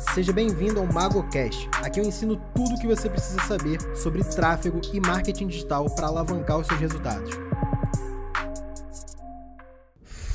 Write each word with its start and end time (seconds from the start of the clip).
Seja 0.00 0.32
bem-vindo 0.32 0.80
ao 0.80 0.86
MagoCast. 0.86 1.68
Aqui 1.84 2.00
eu 2.00 2.04
ensino 2.04 2.40
tudo 2.54 2.74
o 2.74 2.80
que 2.80 2.86
você 2.86 3.08
precisa 3.08 3.38
saber 3.42 3.78
sobre 3.94 4.24
tráfego 4.24 4.80
e 4.92 4.98
marketing 4.98 5.46
digital 5.46 5.88
para 5.90 6.08
alavancar 6.08 6.58
os 6.58 6.66
seus 6.66 6.80
resultados. 6.80 7.49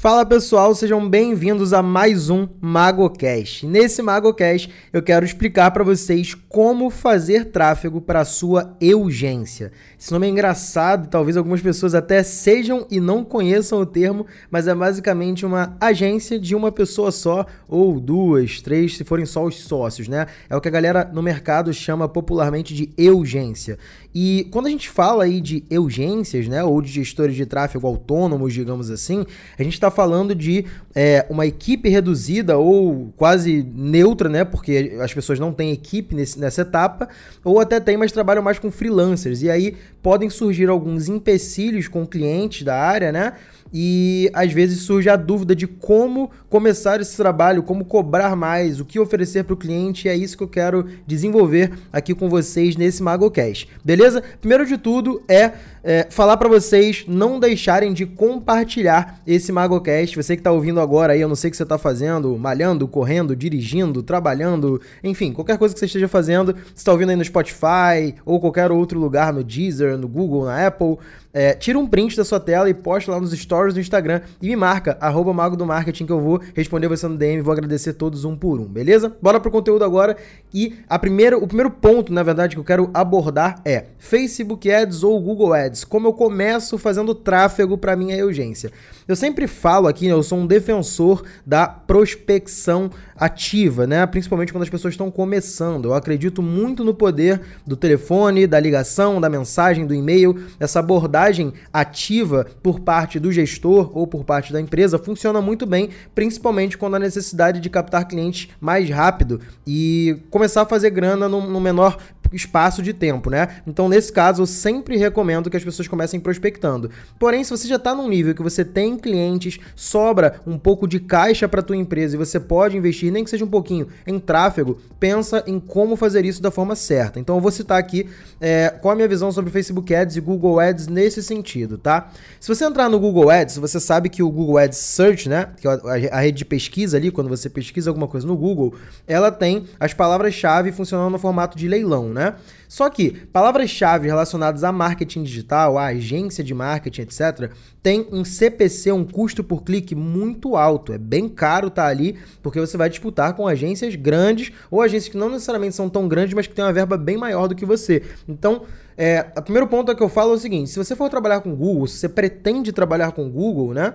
Fala 0.06 0.24
pessoal, 0.24 0.76
sejam 0.76 1.10
bem-vindos 1.10 1.74
a 1.74 1.82
mais 1.82 2.30
um 2.30 2.48
MagoCast. 2.62 3.66
Nesse 3.66 4.04
MagoCast 4.04 4.70
eu 4.94 5.02
quero 5.02 5.26
explicar 5.26 5.72
para 5.72 5.84
vocês 5.84 6.36
como 6.48 6.92
fazer 6.92 7.46
tráfego 7.46 8.00
para 8.00 8.24
sua 8.24 8.78
urgência. 8.80 9.72
Esse 10.00 10.12
nome 10.12 10.28
é 10.28 10.30
engraçado, 10.30 11.10
talvez 11.10 11.36
algumas 11.36 11.60
pessoas 11.60 11.96
até 11.96 12.22
sejam 12.22 12.86
e 12.92 13.00
não 13.00 13.24
conheçam 13.24 13.80
o 13.80 13.86
termo, 13.86 14.28
mas 14.52 14.68
é 14.68 14.76
basicamente 14.76 15.44
uma 15.44 15.76
agência 15.82 16.40
de 16.40 16.54
uma 16.54 16.72
pessoa 16.72 17.12
só, 17.12 17.44
ou 17.68 18.00
duas, 18.00 18.62
três, 18.62 18.96
se 18.96 19.04
forem 19.04 19.26
só 19.26 19.44
os 19.44 19.56
sócios, 19.56 20.08
né? 20.08 20.28
É 20.48 20.56
o 20.56 20.62
que 20.62 20.68
a 20.68 20.72
galera 20.72 21.10
no 21.12 21.24
mercado 21.24 21.74
chama 21.74 22.08
popularmente 22.08 22.76
de 22.76 22.94
urgência. 23.10 23.80
E 24.14 24.48
quando 24.52 24.68
a 24.68 24.70
gente 24.70 24.88
fala 24.88 25.24
aí 25.24 25.42
de 25.42 25.66
urgências, 25.72 26.48
né, 26.48 26.64
ou 26.64 26.82
de 26.82 26.90
gestores 26.90 27.36
de 27.36 27.46
tráfego 27.46 27.88
autônomos, 27.88 28.54
digamos 28.54 28.90
assim, 28.90 29.26
a 29.58 29.64
gente 29.64 29.74
está 29.74 29.92
falando 29.96 30.36
de 30.36 30.66
é, 30.94 31.26
uma 31.30 31.46
equipe 31.46 31.90
reduzida 31.90 32.58
ou 32.58 33.14
quase 33.18 33.66
neutra, 33.74 34.30
né? 34.30 34.44
Porque 34.44 34.98
as 35.02 35.14
pessoas 35.14 35.40
não 35.40 35.52
têm 35.52 35.72
equipe 35.72 36.14
nesse, 36.14 36.40
nessa 36.40 36.62
etapa, 36.62 37.08
ou 37.44 37.60
até 37.60 37.80
tem, 37.80 37.98
mas 37.98 38.12
trabalham 38.12 38.44
mais 38.44 38.60
com 38.60 38.70
freelancers. 38.70 39.42
E 39.42 39.50
aí 39.50 39.76
podem 40.06 40.30
surgir 40.30 40.70
alguns 40.70 41.10
empecilhos 41.10 41.88
com 41.88 42.06
clientes 42.06 42.62
da 42.62 42.80
área, 42.80 43.12
né? 43.12 43.34
e 43.78 44.30
às 44.34 44.54
vezes 44.54 44.84
surge 44.84 45.10
a 45.10 45.18
dúvida 45.18 45.54
de 45.56 45.68
como 45.68 46.32
começar 46.50 47.02
esse 47.02 47.18
trabalho, 47.18 47.62
como 47.62 47.84
cobrar 47.84 48.34
mais, 48.34 48.80
o 48.80 48.86
que 48.86 48.98
oferecer 48.98 49.44
para 49.44 49.54
o 49.54 49.58
cliente, 49.58 50.08
e 50.08 50.10
é 50.10 50.16
isso 50.16 50.38
que 50.38 50.44
eu 50.44 50.48
quero 50.48 50.86
desenvolver 51.06 51.74
aqui 51.92 52.14
com 52.14 52.30
vocês 52.30 52.78
nesse 52.78 53.04
MagoCast, 53.04 53.68
beleza? 53.84 54.24
Primeiro 54.40 54.66
de 54.66 54.78
tudo 54.78 55.22
é, 55.28 55.52
é 55.84 56.08
falar 56.10 56.38
para 56.38 56.48
vocês 56.48 57.04
não 57.06 57.38
deixarem 57.38 57.92
de 57.92 58.06
compartilhar 58.06 59.20
esse 59.28 59.52
MagoCast, 59.52 60.16
você 60.16 60.38
que 60.38 60.40
está 60.40 60.54
ouvindo 60.54 60.80
agora 60.80 61.12
aí, 61.12 61.20
eu 61.20 61.28
não 61.28 61.36
sei 61.36 61.50
o 61.50 61.52
que 61.52 61.58
você 61.58 61.64
está 61.64 61.78
fazendo, 61.78 62.38
malhando, 62.38 62.88
correndo, 62.88 63.36
dirigindo, 63.36 64.02
trabalhando, 64.02 64.80
enfim, 65.04 65.34
qualquer 65.34 65.58
coisa 65.58 65.74
que 65.74 65.80
você 65.80 65.86
esteja 65.86 66.08
fazendo, 66.08 66.54
você 66.54 66.76
está 66.78 66.94
ouvindo 66.94 67.10
aí 67.10 67.16
no 67.18 67.26
Spotify 67.26 68.16
ou 68.26 68.40
qualquer 68.40 68.72
outro 68.72 69.00
lugar, 69.00 69.34
no 69.34 69.44
Deezer, 69.44 69.95
no 69.98 70.08
Google, 70.08 70.46
na 70.46 70.68
Apple, 70.68 70.98
é, 71.34 71.54
tira 71.54 71.78
um 71.78 71.86
print 71.86 72.16
da 72.16 72.24
sua 72.24 72.40
tela 72.40 72.70
e 72.70 72.74
posta 72.74 73.12
lá 73.12 73.20
nos 73.20 73.32
stories 73.32 73.74
do 73.74 73.80
Instagram 73.80 74.22
e 74.42 74.48
me 74.48 74.56
marca, 74.56 74.98
arroba 75.02 75.34
Mago 75.34 75.58
do 75.58 75.66
Marketing, 75.66 76.06
que 76.06 76.12
eu 76.12 76.22
vou 76.22 76.42
responder 76.54 76.88
você 76.88 77.08
no 77.08 77.18
DM, 77.18 77.42
vou 77.42 77.52
agradecer 77.52 77.92
todos 77.94 78.24
um 78.24 78.38
por 78.38 78.60
um, 78.60 78.66
beleza? 78.66 79.14
Bora 79.22 79.40
pro 79.40 79.52
conteúdo 79.52 79.84
agora. 79.84 80.16
E 80.54 80.78
a 80.90 80.98
primeira, 80.98 81.38
o 81.38 81.46
primeiro 81.46 81.70
ponto, 81.70 82.14
na 82.14 82.24
verdade, 82.24 82.56
que 82.56 82.60
eu 82.62 82.64
quero 82.64 82.90
abordar 82.94 83.62
é 83.66 83.88
Facebook 84.00 84.72
Ads 84.72 85.04
ou 85.04 85.20
Google 85.20 85.54
Ads. 85.54 85.84
Como 85.84 86.08
eu 86.08 86.14
começo 86.14 86.78
fazendo 86.78 87.14
tráfego 87.14 87.78
para 87.78 87.98
minha 87.98 88.26
urgência. 88.26 88.72
Eu 89.08 89.16
sempre 89.16 89.46
falo 89.46 89.88
aqui, 89.88 90.08
né, 90.08 90.14
eu 90.14 90.24
sou 90.24 90.40
um 90.40 90.48
defensor 90.48 91.24
da 91.46 91.68
prospecção 91.68 92.90
ativa, 93.16 93.86
né? 93.86 94.06
Principalmente 94.08 94.52
quando 94.52 94.64
as 94.64 94.70
pessoas 94.70 94.96
estão 94.96 95.12
começando. 95.12 95.86
Eu 95.86 95.94
acredito 95.94 96.42
muito 96.42 96.84
no 96.84 96.94
poder 96.94 97.40
do 97.66 97.78
telefone, 97.78 98.48
da 98.48 98.60
ligação, 98.60 99.22
da 99.22 99.30
mensagem, 99.30 99.86
do 99.86 99.94
e-mail, 99.94 100.46
essa 100.60 100.80
abordagem 100.80 101.54
ativa 101.72 102.48
por 102.64 102.80
parte 102.80 103.20
do 103.20 103.32
gestor 103.32 103.92
ou 103.96 104.08
por 104.08 104.26
parte 104.26 104.52
da 104.52 104.60
empresa 104.60 104.98
funciona 104.98 105.40
muito 105.40 105.66
bem, 105.66 105.92
principalmente 106.14 106.78
quando 106.78 106.96
há 106.96 107.00
necessidade 107.00 107.60
de 107.60 107.70
captar 107.70 108.08
clientes 108.08 108.50
mais 108.60 108.90
rápido 108.90 109.40
e 109.68 110.18
começar 110.30 110.64
a 110.64 110.66
fazer 110.66 110.90
grana 110.90 111.30
no, 111.30 111.42
no 111.48 111.62
menor 111.62 111.98
espaço 112.34 112.82
de 112.82 112.94
tempo, 112.94 113.30
né? 113.30 113.62
Então, 113.68 113.88
nesse 113.88 114.12
caso, 114.12 114.42
eu 114.42 114.46
sempre 114.46 114.98
recomendo 114.98 115.50
que 115.50 115.58
as 115.58 115.64
pessoas 115.64 115.88
comecem 115.88 116.20
prospectando. 116.20 116.90
Porém, 117.20 117.44
se 117.44 117.52
você 117.52 117.68
já 117.68 117.76
está 117.76 117.94
num 117.94 118.10
nível 118.10 118.34
que 118.34 118.42
você 118.42 118.66
tem 118.66 118.95
clientes, 118.98 119.60
sobra 119.76 120.40
um 120.46 120.58
pouco 120.58 120.88
de 120.88 121.00
caixa 121.00 121.48
para 121.48 121.62
tua 121.62 121.76
empresa 121.76 122.16
e 122.16 122.18
você 122.18 122.40
pode 122.40 122.78
investir, 122.78 123.12
nem 123.12 123.24
que 123.24 123.30
seja 123.30 123.46
um 123.46 123.50
pouquinho, 123.50 123.88
em 124.06 124.20
tráfego, 124.20 124.80
pensa 125.00 125.44
em 125.48 125.60
como 125.60 125.96
fazer 125.96 126.26
isso 126.26 126.42
da 126.42 126.52
forma 126.52 126.76
certa. 126.76 127.20
Então, 127.20 127.36
eu 127.36 127.42
vou 127.42 127.52
citar 127.52 127.78
aqui 127.78 128.08
é, 128.40 128.70
qual 128.82 128.94
a 128.94 128.96
minha 128.96 129.08
visão 129.08 129.32
sobre 129.32 129.52
Facebook 129.52 129.94
Ads 129.94 130.16
e 130.16 130.22
Google 130.22 130.60
Ads 130.60 130.88
nesse 130.88 131.22
sentido, 131.22 131.78
tá? 131.78 132.10
Se 132.40 132.48
você 132.48 132.66
entrar 132.66 132.90
no 132.90 133.00
Google 133.00 133.30
Ads, 133.30 133.58
você 133.58 133.80
sabe 133.80 134.10
que 134.10 134.24
o 134.24 134.30
Google 134.30 134.58
Ads 134.58 134.78
Search, 134.78 135.30
né, 135.30 135.50
que 135.60 135.68
é 135.68 136.10
a 136.12 136.20
rede 136.20 136.40
de 136.40 136.46
pesquisa 136.46 136.98
ali, 136.98 137.12
quando 137.12 137.30
você 137.30 137.50
pesquisa 137.50 137.90
alguma 137.90 138.08
coisa 138.08 138.26
no 138.28 138.36
Google, 138.36 138.74
ela 139.08 139.32
tem 139.32 139.66
as 139.80 139.94
palavras-chave 139.94 140.72
funcionando 140.72 141.12
no 141.12 141.20
formato 141.20 141.58
de 141.58 141.68
leilão, 141.68 142.10
né? 142.10 142.36
Só 142.68 142.90
que 142.90 143.12
palavras-chave 143.32 144.08
relacionadas 144.08 144.64
a 144.64 144.72
marketing 144.72 145.24
digital, 145.24 145.78
a 145.78 145.88
agência 145.88 146.44
de 146.44 146.54
marketing, 146.54 147.02
etc., 147.04 147.52
tem 147.82 148.08
um 148.12 148.26
CPC, 148.26 148.85
um 148.94 149.04
custo 149.04 149.44
por 149.44 149.64
clique 149.64 149.96
muito 149.96 150.56
alto. 150.56 150.94
É 150.94 150.98
bem 150.98 151.28
caro 151.30 151.68
estar 151.68 151.84
tá 151.84 151.88
ali, 151.88 152.18
porque 152.42 152.60
você 152.60 152.78
vai 152.78 152.90
disputar 152.90 153.34
com 153.34 153.48
agências 153.48 153.96
grandes 153.96 154.52
ou 154.70 154.82
agências 154.82 155.12
que 155.12 155.18
não 155.18 155.30
necessariamente 155.30 155.76
são 155.76 155.90
tão 155.90 156.08
grandes, 156.08 156.34
mas 156.34 156.48
que 156.48 156.54
têm 156.54 156.66
uma 156.66 156.74
verba 156.74 156.98
bem 156.98 157.18
maior 157.18 157.48
do 157.48 157.56
que 157.56 157.66
você. 157.66 158.04
Então, 158.28 158.64
é, 158.98 159.26
o 159.36 159.42
primeiro 159.42 159.68
ponto 159.68 159.96
que 159.96 160.04
eu 160.04 160.10
falo 160.10 160.32
é 160.32 160.36
o 160.36 160.40
seguinte: 160.40 160.70
se 160.70 160.78
você 160.78 160.96
for 160.96 161.10
trabalhar 161.10 161.42
com 161.42 161.56
Google, 161.56 161.88
se 161.88 161.98
você 161.98 162.10
pretende 162.10 162.72
trabalhar 162.72 163.12
com 163.12 163.30
Google, 163.30 163.74
né? 163.74 163.94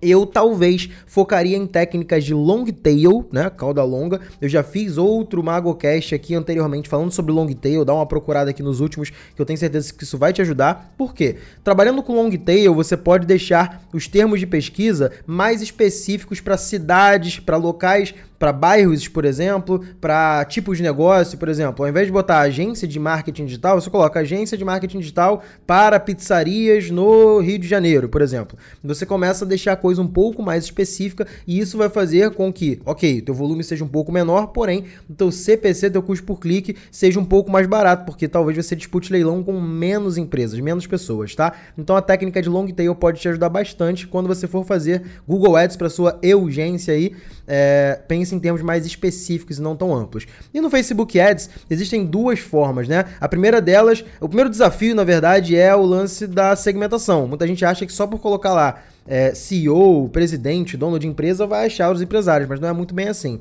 Eu 0.00 0.26
talvez 0.26 0.88
focaria 1.06 1.56
em 1.56 1.66
técnicas 1.66 2.24
de 2.24 2.34
long 2.34 2.64
tail, 2.66 3.28
né, 3.32 3.50
cauda 3.50 3.82
longa. 3.82 4.20
Eu 4.40 4.48
já 4.48 4.62
fiz 4.62 4.96
outro 4.96 5.42
MagoCast 5.42 6.14
aqui 6.14 6.34
anteriormente 6.34 6.88
falando 6.88 7.10
sobre 7.10 7.32
long 7.32 7.46
tail, 7.52 7.84
dá 7.84 7.94
uma 7.94 8.06
procurada 8.06 8.50
aqui 8.50 8.62
nos 8.62 8.80
últimos, 8.80 9.10
que 9.10 9.40
eu 9.40 9.46
tenho 9.46 9.58
certeza 9.58 9.92
que 9.92 10.04
isso 10.04 10.18
vai 10.18 10.32
te 10.32 10.42
ajudar. 10.42 10.94
Por 10.96 11.14
quê? 11.14 11.36
Trabalhando 11.64 12.02
com 12.02 12.14
long 12.14 12.30
tail, 12.30 12.74
você 12.74 12.96
pode 12.96 13.26
deixar 13.26 13.82
os 13.92 14.06
termos 14.06 14.40
de 14.40 14.46
pesquisa 14.46 15.12
mais 15.26 15.62
específicos 15.62 16.40
para 16.40 16.56
cidades, 16.56 17.38
para 17.38 17.56
locais 17.56 18.14
para 18.38 18.52
bairros, 18.52 19.08
por 19.08 19.24
exemplo, 19.24 19.84
para 20.00 20.44
tipos 20.44 20.76
de 20.76 20.82
negócio, 20.82 21.36
por 21.38 21.48
exemplo, 21.48 21.84
ao 21.84 21.90
invés 21.90 22.06
de 22.06 22.12
botar 22.12 22.40
agência 22.40 22.86
de 22.86 22.98
marketing 22.98 23.46
digital, 23.46 23.80
você 23.80 23.90
coloca 23.90 24.20
agência 24.20 24.56
de 24.56 24.64
marketing 24.64 25.00
digital 25.00 25.42
para 25.66 25.98
pizzarias 25.98 26.90
no 26.90 27.40
Rio 27.40 27.58
de 27.58 27.66
Janeiro, 27.66 28.08
por 28.08 28.22
exemplo. 28.22 28.56
Você 28.82 29.04
começa 29.04 29.44
a 29.44 29.48
deixar 29.48 29.72
a 29.72 29.76
coisa 29.76 30.00
um 30.00 30.06
pouco 30.06 30.42
mais 30.42 30.64
específica 30.64 31.26
e 31.46 31.58
isso 31.58 31.76
vai 31.76 31.88
fazer 31.88 32.30
com 32.30 32.52
que, 32.52 32.80
ok, 32.84 33.20
teu 33.22 33.34
volume 33.34 33.64
seja 33.64 33.84
um 33.84 33.88
pouco 33.88 34.12
menor, 34.12 34.48
porém, 34.48 34.84
o 35.08 35.14
teu 35.14 35.32
CPC, 35.32 35.90
teu 35.90 36.02
custo 36.02 36.24
por 36.24 36.38
clique, 36.38 36.76
seja 36.90 37.18
um 37.18 37.24
pouco 37.24 37.50
mais 37.50 37.66
barato, 37.66 38.04
porque 38.04 38.28
talvez 38.28 38.56
você 38.56 38.76
dispute 38.76 39.12
leilão 39.12 39.42
com 39.42 39.60
menos 39.60 40.16
empresas, 40.16 40.58
menos 40.60 40.86
pessoas, 40.86 41.34
tá? 41.34 41.52
Então 41.76 41.96
a 41.96 42.02
técnica 42.02 42.40
de 42.40 42.48
long 42.48 42.66
tail 42.68 42.94
pode 42.94 43.20
te 43.20 43.28
ajudar 43.28 43.48
bastante 43.48 44.06
quando 44.06 44.26
você 44.26 44.46
for 44.46 44.64
fazer 44.64 45.02
Google 45.26 45.56
Ads 45.56 45.76
para 45.76 45.88
sua 45.88 46.18
urgência 46.36 46.94
aí. 46.94 47.14
É, 47.50 47.98
pense 48.06 48.34
em 48.34 48.38
termos 48.38 48.60
mais 48.60 48.84
específicos 48.84 49.58
e 49.58 49.62
não 49.62 49.74
tão 49.74 49.94
amplos. 49.94 50.26
E 50.52 50.60
no 50.60 50.68
Facebook 50.68 51.18
Ads 51.18 51.48
existem 51.70 52.04
duas 52.04 52.38
formas, 52.38 52.86
né? 52.86 53.06
A 53.18 53.26
primeira 53.26 53.58
delas, 53.60 54.04
o 54.20 54.28
primeiro 54.28 54.50
desafio, 54.50 54.94
na 54.94 55.02
verdade, 55.02 55.56
é 55.56 55.74
o 55.74 55.82
lance 55.82 56.26
da 56.26 56.54
segmentação. 56.54 57.26
Muita 57.26 57.46
gente 57.46 57.64
acha 57.64 57.86
que 57.86 57.92
só 57.92 58.06
por 58.06 58.18
colocar 58.18 58.52
lá 58.52 58.82
é, 59.06 59.34
CEO, 59.34 60.10
presidente, 60.10 60.76
dono 60.76 60.98
de 60.98 61.06
empresa, 61.06 61.46
vai 61.46 61.66
achar 61.66 61.90
os 61.90 62.02
empresários, 62.02 62.48
mas 62.48 62.60
não 62.60 62.68
é 62.68 62.72
muito 62.72 62.94
bem 62.94 63.08
assim. 63.08 63.40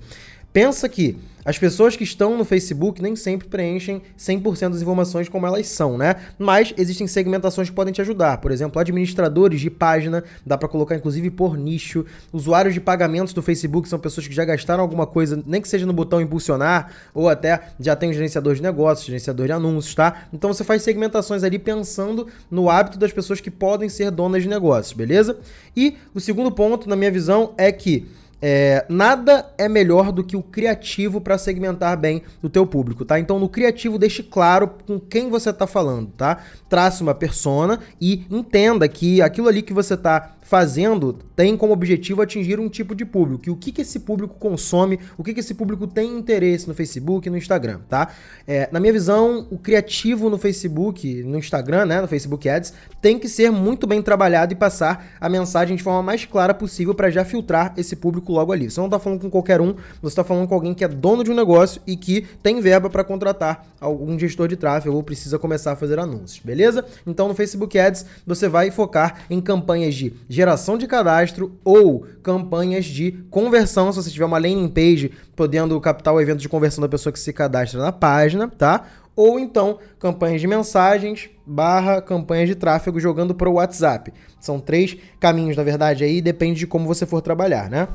Pensa 0.53 0.87
que 0.87 1.17
as 1.47 1.57
pessoas 1.57 1.95
que 1.95 2.03
estão 2.03 2.37
no 2.37 2.43
Facebook 2.43 3.01
nem 3.01 3.15
sempre 3.15 3.47
preenchem 3.47 4.01
100% 4.19 4.71
das 4.71 4.81
informações 4.81 5.29
como 5.29 5.47
elas 5.47 5.65
são, 5.67 5.97
né? 5.97 6.17
Mas 6.37 6.73
existem 6.77 7.07
segmentações 7.07 7.69
que 7.69 7.75
podem 7.75 7.93
te 7.93 8.01
ajudar. 8.01 8.39
Por 8.39 8.51
exemplo, 8.51 8.81
administradores 8.81 9.61
de 9.61 9.69
página, 9.69 10.25
dá 10.45 10.57
para 10.57 10.67
colocar 10.67 10.97
inclusive 10.97 11.31
por 11.31 11.57
nicho. 11.57 12.05
Usuários 12.33 12.73
de 12.73 12.81
pagamentos 12.81 13.31
do 13.31 13.41
Facebook 13.41 13.87
são 13.87 13.97
pessoas 13.97 14.27
que 14.27 14.35
já 14.35 14.43
gastaram 14.43 14.83
alguma 14.83 15.07
coisa, 15.07 15.41
nem 15.47 15.61
que 15.61 15.69
seja 15.69 15.85
no 15.85 15.93
botão 15.93 16.19
impulsionar, 16.19 16.91
ou 17.13 17.29
até 17.29 17.69
já 17.79 17.95
tem 17.95 18.09
um 18.09 18.13
gerenciador 18.13 18.53
de 18.53 18.61
negócios, 18.61 19.07
gerenciador 19.07 19.45
de 19.45 19.53
anúncios, 19.53 19.95
tá? 19.95 20.23
Então 20.33 20.51
você 20.51 20.65
faz 20.65 20.81
segmentações 20.81 21.43
ali 21.45 21.57
pensando 21.57 22.27
no 22.51 22.69
hábito 22.69 22.99
das 22.99 23.13
pessoas 23.13 23.39
que 23.39 23.49
podem 23.49 23.87
ser 23.87 24.11
donas 24.11 24.43
de 24.43 24.49
negócios, 24.49 24.91
beleza? 24.91 25.39
E 25.77 25.95
o 26.13 26.19
segundo 26.19 26.51
ponto, 26.51 26.89
na 26.89 26.97
minha 26.97 27.09
visão, 27.09 27.53
é 27.57 27.71
que 27.71 28.05
é, 28.41 28.85
nada 28.87 29.51
é 29.57 29.67
melhor 29.67 30.11
do 30.11 30.23
que 30.23 30.37
o 30.37 30.43
criativo 30.43 31.19
para 31.19 31.37
segmentar 31.37 31.97
bem 31.97 32.21
o 32.41 32.49
teu 32.49 32.65
público, 32.67 33.03
tá? 33.03 33.19
Então 33.19 33.39
no 33.39 33.49
criativo 33.49 33.97
deixe 33.97 34.21
claro 34.21 34.69
com 34.85 34.99
quem 34.99 35.29
você 35.29 35.49
está 35.49 35.65
falando, 35.65 36.11
tá? 36.11 36.37
Trace 36.69 37.01
uma 37.01 37.15
persona 37.15 37.79
e 37.99 38.25
entenda 38.29 38.87
que 38.87 39.21
aquilo 39.21 39.47
ali 39.47 39.61
que 39.61 39.73
você 39.73 39.95
está 39.95 40.37
fazendo 40.47 41.11
tem 41.35 41.57
como 41.57 41.73
objetivo 41.73 42.21
atingir 42.21 42.57
um 42.57 42.69
tipo 42.69 42.95
de 42.95 43.03
público. 43.03 43.43
E 43.47 43.49
o 43.49 43.55
que, 43.55 43.69
que 43.69 43.81
esse 43.81 43.99
público 43.99 44.35
consome, 44.39 44.97
o 45.17 45.23
que, 45.23 45.33
que 45.33 45.41
esse 45.41 45.53
público 45.53 45.85
tem 45.85 46.17
interesse 46.17 46.69
no 46.69 46.73
Facebook 46.73 47.27
e 47.27 47.29
no 47.29 47.37
Instagram, 47.37 47.81
tá? 47.89 48.13
É, 48.47 48.69
na 48.71 48.79
minha 48.79 48.93
visão, 48.93 49.45
o 49.51 49.57
criativo 49.57 50.29
no 50.29 50.37
Facebook, 50.37 51.21
no 51.23 51.37
Instagram, 51.37 51.85
né, 51.85 51.99
no 51.99 52.07
Facebook 52.07 52.47
Ads, 52.47 52.73
tem 53.01 53.19
que 53.19 53.27
ser 53.27 53.51
muito 53.51 53.85
bem 53.85 54.01
trabalhado 54.01 54.53
e 54.53 54.55
passar 54.55 55.09
a 55.19 55.27
mensagem 55.27 55.75
de 55.75 55.83
forma 55.83 56.01
mais 56.01 56.23
clara 56.23 56.53
possível 56.53 56.95
para 56.95 57.09
já 57.09 57.25
filtrar 57.25 57.73
esse 57.75 57.97
público 57.97 58.26
público 58.27 58.33
logo 58.33 58.51
ali. 58.51 58.69
Você 58.69 58.79
não 58.79 58.87
está 58.87 58.99
falando 58.99 59.21
com 59.21 59.29
qualquer 59.29 59.61
um, 59.61 59.73
você 60.01 60.07
está 60.13 60.23
falando 60.23 60.47
com 60.47 60.53
alguém 60.53 60.73
que 60.73 60.83
é 60.83 60.87
dono 60.87 61.23
de 61.23 61.31
um 61.31 61.33
negócio 61.33 61.81
e 61.87 61.95
que 61.95 62.21
tem 62.43 62.59
verba 62.59 62.89
para 62.89 63.03
contratar 63.03 63.65
algum 63.79 64.19
gestor 64.19 64.47
de 64.47 64.57
tráfego 64.57 64.95
ou 64.95 65.01
precisa 65.01 65.39
começar 65.39 65.71
a 65.71 65.75
fazer 65.75 65.97
anúncios, 65.99 66.41
beleza? 66.43 66.85
Então 67.05 67.27
no 67.27 67.33
Facebook 67.33 67.77
Ads 67.79 68.05
você 68.25 68.47
vai 68.47 68.69
focar 68.69 69.21
em 69.29 69.39
campanhas 69.39 69.95
de 69.95 70.13
geração 70.27 70.77
de 70.77 70.85
cadastro 70.85 71.57
ou 71.63 72.05
campanhas 72.21 72.85
de 72.85 73.11
conversão, 73.29 73.91
se 73.91 74.03
você 74.03 74.09
tiver 74.09 74.25
uma 74.25 74.37
landing 74.37 74.67
page 74.67 75.11
podendo 75.35 75.79
captar 75.79 76.13
o 76.13 76.21
evento 76.21 76.39
de 76.39 76.49
conversão 76.49 76.81
da 76.81 76.89
pessoa 76.89 77.13
que 77.13 77.19
se 77.19 77.31
cadastra 77.31 77.79
na 77.79 77.91
página, 77.91 78.47
tá? 78.47 78.85
ou 79.17 79.39
então 79.39 79.79
campanhas 79.97 80.39
de 80.39 80.47
mensagens 80.47 81.27
barra 81.43 81.99
campanhas 81.99 82.47
de 82.47 82.53
tráfego 82.53 82.99
jogando 82.99 83.33
para 83.33 83.49
o 83.49 83.53
WhatsApp. 83.53 84.13
São 84.39 84.59
três 84.59 84.95
caminhos, 85.19 85.57
na 85.57 85.63
verdade, 85.63 86.03
aí 86.03 86.21
depende 86.21 86.59
de 86.59 86.67
como 86.67 86.85
você 86.85 87.05
for 87.05 87.19
trabalhar, 87.19 87.67
né? 87.67 87.87